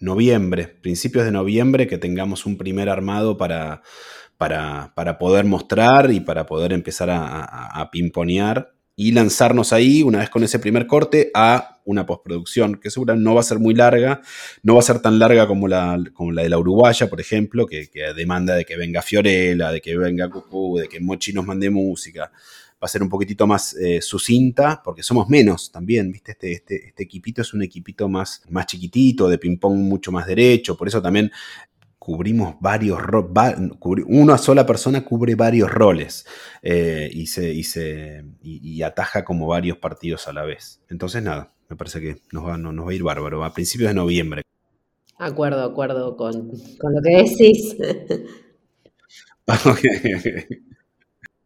noviembre, 0.00 0.66
principios 0.66 1.24
de 1.26 1.32
noviembre, 1.32 1.86
que 1.86 1.98
tengamos 1.98 2.44
un 2.44 2.58
primer 2.58 2.88
armado 2.88 3.36
para, 3.36 3.82
para, 4.36 5.18
poder 5.18 5.44
mostrar 5.44 6.10
y 6.10 6.18
para 6.20 6.46
poder 6.46 6.72
empezar 6.72 7.08
a 7.10 7.88
pimponear 7.92 8.77
y 9.00 9.12
lanzarnos 9.12 9.72
ahí, 9.72 10.02
una 10.02 10.18
vez 10.18 10.28
con 10.28 10.42
ese 10.42 10.58
primer 10.58 10.88
corte, 10.88 11.30
a 11.32 11.78
una 11.84 12.04
postproducción, 12.04 12.74
que 12.74 12.90
seguramente 12.90 13.24
no 13.24 13.32
va 13.32 13.42
a 13.42 13.44
ser 13.44 13.60
muy 13.60 13.72
larga, 13.72 14.22
no 14.64 14.74
va 14.74 14.80
a 14.80 14.82
ser 14.82 14.98
tan 14.98 15.20
larga 15.20 15.46
como 15.46 15.68
la, 15.68 16.02
como 16.12 16.32
la 16.32 16.42
de 16.42 16.48
la 16.48 16.58
Uruguaya, 16.58 17.08
por 17.08 17.20
ejemplo, 17.20 17.64
que, 17.64 17.88
demanda 18.16 18.56
de 18.56 18.64
que 18.64 18.76
venga 18.76 19.00
Fiorella, 19.00 19.70
de 19.70 19.80
que 19.80 19.96
venga 19.96 20.28
Cucú, 20.28 20.78
de 20.78 20.88
que 20.88 20.98
Mochi 20.98 21.32
nos 21.32 21.46
mande 21.46 21.70
música. 21.70 22.32
Va 22.32 22.86
a 22.86 22.88
ser 22.88 23.04
un 23.04 23.08
poquitito 23.08 23.46
más 23.46 23.76
eh, 23.76 24.02
sucinta, 24.02 24.82
porque 24.84 25.04
somos 25.04 25.28
menos 25.28 25.70
también, 25.70 26.10
¿viste? 26.10 26.32
Este, 26.32 26.50
este, 26.50 26.88
este, 26.88 27.04
equipito 27.04 27.42
es 27.42 27.54
un 27.54 27.62
equipito 27.62 28.08
más, 28.08 28.42
más 28.48 28.66
chiquitito, 28.66 29.28
de 29.28 29.38
ping-pong 29.38 29.76
mucho 29.76 30.10
más 30.10 30.26
derecho, 30.26 30.76
por 30.76 30.88
eso 30.88 31.00
también 31.00 31.30
cubrimos 32.08 32.54
varios 32.58 33.02
roles, 33.02 33.58
una 34.06 34.38
sola 34.38 34.64
persona 34.64 35.04
cubre 35.04 35.34
varios 35.34 35.70
roles 35.70 36.24
eh, 36.62 37.10
y, 37.12 37.26
se, 37.26 38.24
y, 38.42 38.80
ataja 38.80 39.26
como 39.26 39.46
varios 39.46 39.76
partidos 39.76 40.26
a 40.26 40.32
la 40.32 40.42
vez. 40.44 40.80
Entonces, 40.88 41.22
nada, 41.22 41.52
me 41.68 41.76
parece 41.76 42.00
que 42.00 42.16
nos 42.32 42.46
va, 42.46 42.56
nos 42.56 42.86
va 42.86 42.92
a 42.92 42.94
ir 42.94 43.02
bárbaro, 43.02 43.44
a 43.44 43.52
principios 43.52 43.90
de 43.90 43.94
noviembre. 43.94 44.40
Acuerdo, 45.18 45.62
acuerdo 45.62 46.16
con, 46.16 46.48
lo 46.48 47.02
que 47.02 47.10
decís. 47.10 47.76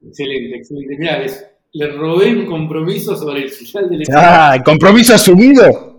excelente, 0.01 0.59
excelente. 0.59 0.97
Mirá, 0.97 1.27
le 1.73 1.93
robé 1.97 2.37
un 2.37 2.47
compromiso 2.47 3.17
sobre 3.17 3.43
el 3.43 3.51
final 3.51 3.91
del 3.91 4.05
¡Ah! 4.15 4.63
¿Compromiso 4.65 5.13
asumido? 5.13 5.92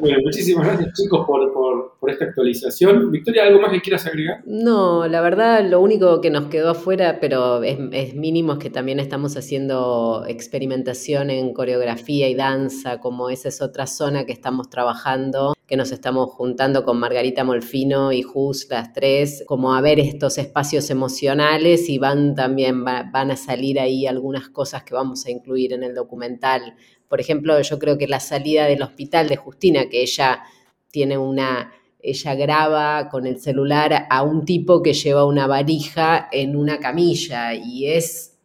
Bueno, 0.00 0.18
muchísimas 0.22 0.66
gracias 0.66 0.92
chicos 0.94 1.26
por, 1.26 2.10
esta 2.10 2.26
actualización. 2.26 3.10
Victoria, 3.10 3.44
¿algo 3.44 3.60
más 3.60 3.72
que 3.72 3.80
quieras 3.80 4.06
agregar? 4.06 4.42
No, 4.44 5.08
la 5.08 5.22
verdad 5.22 5.64
lo 5.66 5.80
único 5.80 6.20
que 6.20 6.28
nos 6.28 6.46
quedó 6.46 6.70
afuera, 6.70 7.18
pero 7.18 7.62
es, 7.62 8.14
mínimo, 8.14 8.52
es 8.52 8.58
que 8.58 8.68
también 8.68 9.00
estamos 9.00 9.36
haciendo 9.38 10.24
experimentación 10.28 11.30
en 11.30 11.54
coreografía 11.54 12.28
y 12.28 12.34
danza, 12.34 13.00
como 13.00 13.30
esa 13.30 13.48
es 13.48 13.62
otra 13.62 13.86
zona 13.86 14.26
que 14.26 14.32
estamos 14.32 14.68
trabajando, 14.68 15.54
que 15.66 15.76
nos 15.76 15.92
estamos 15.92 16.30
juntando 16.30 16.84
con 16.84 16.98
Margarita 16.98 17.42
Molfino 17.42 18.12
y 18.12 18.22
Jus, 18.22 18.66
las 18.68 18.92
tres, 18.92 19.42
como 19.46 19.74
a 19.74 19.80
ver 19.80 19.98
estos 19.98 20.36
espacios 20.36 20.90
emocionales 20.90 21.88
y 21.88 21.96
van 21.98 22.34
también, 22.34 22.84
van 22.84 23.30
a 23.30 23.36
salir 23.36 23.80
ahí 23.80 24.06
algunas 24.06 24.50
cosas 24.50 24.84
que 24.84 24.94
vamos 24.94 25.24
a 25.24 25.30
incluir 25.30 25.72
en 25.72 25.84
el 25.84 25.94
documental 25.94 26.74
por 27.14 27.20
ejemplo, 27.20 27.60
yo 27.62 27.78
creo 27.78 27.96
que 27.96 28.08
la 28.08 28.18
salida 28.18 28.66
del 28.66 28.82
hospital 28.82 29.28
de 29.28 29.36
Justina, 29.36 29.88
que 29.88 30.02
ella 30.02 30.42
tiene 30.90 31.16
una, 31.16 31.72
ella 32.00 32.34
graba 32.34 33.08
con 33.08 33.24
el 33.28 33.38
celular 33.38 34.08
a 34.10 34.24
un 34.24 34.44
tipo 34.44 34.82
que 34.82 34.94
lleva 34.94 35.24
una 35.24 35.46
varija 35.46 36.28
en 36.32 36.56
una 36.56 36.80
camilla 36.80 37.54
y 37.54 37.86
es 37.86 38.36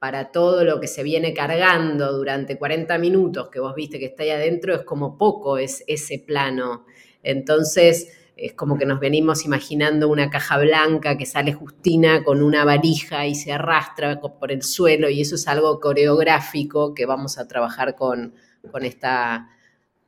para 0.00 0.32
todo 0.32 0.64
lo 0.64 0.80
que 0.80 0.88
se 0.88 1.04
viene 1.04 1.32
cargando 1.32 2.12
durante 2.12 2.58
40 2.58 2.98
minutos 2.98 3.48
que 3.48 3.60
vos 3.60 3.76
viste 3.76 4.00
que 4.00 4.06
está 4.06 4.24
ahí 4.24 4.30
adentro, 4.30 4.74
es 4.74 4.82
como 4.82 5.16
poco 5.16 5.56
es 5.56 5.84
ese 5.86 6.18
plano. 6.18 6.86
Entonces, 7.22 8.08
es 8.40 8.54
como 8.54 8.78
que 8.78 8.86
nos 8.86 9.00
venimos 9.00 9.44
imaginando 9.44 10.08
una 10.08 10.30
caja 10.30 10.58
blanca 10.58 11.18
que 11.18 11.26
sale 11.26 11.52
Justina 11.52 12.24
con 12.24 12.42
una 12.42 12.64
varija 12.64 13.26
y 13.26 13.34
se 13.34 13.52
arrastra 13.52 14.18
por 14.20 14.50
el 14.50 14.62
suelo 14.62 15.10
y 15.10 15.20
eso 15.20 15.34
es 15.34 15.46
algo 15.46 15.78
coreográfico 15.78 16.94
que 16.94 17.04
vamos 17.04 17.38
a 17.38 17.46
trabajar 17.46 17.96
con, 17.96 18.34
con 18.70 18.84
esta 18.84 19.50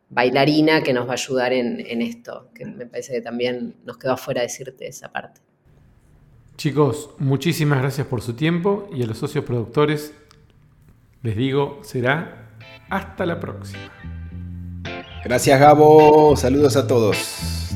bailarina 0.08 0.82
que 0.82 0.94
nos 0.94 1.06
va 1.06 1.10
a 1.10 1.14
ayudar 1.14 1.52
en, 1.52 1.84
en, 1.86 2.00
esto, 2.00 2.50
que 2.54 2.64
me 2.64 2.86
parece 2.86 3.12
que 3.12 3.20
también 3.20 3.76
nos 3.84 3.98
quedó 3.98 4.12
afuera 4.12 4.42
decirte 4.42 4.86
esa 4.86 5.12
parte. 5.12 5.40
Chicos, 6.56 7.10
muchísimas 7.18 7.80
gracias 7.80 8.06
por 8.06 8.22
su 8.22 8.34
tiempo 8.34 8.88
y 8.94 9.02
a 9.02 9.06
los 9.06 9.18
socios 9.18 9.44
productores 9.44 10.14
les 11.22 11.36
digo, 11.36 11.80
será 11.82 12.48
hasta 12.88 13.26
la 13.26 13.38
próxima. 13.38 13.92
Gracias 15.24 15.60
Gabo, 15.60 16.36
saludos 16.36 16.76
a 16.76 16.86
todos. 16.86 17.72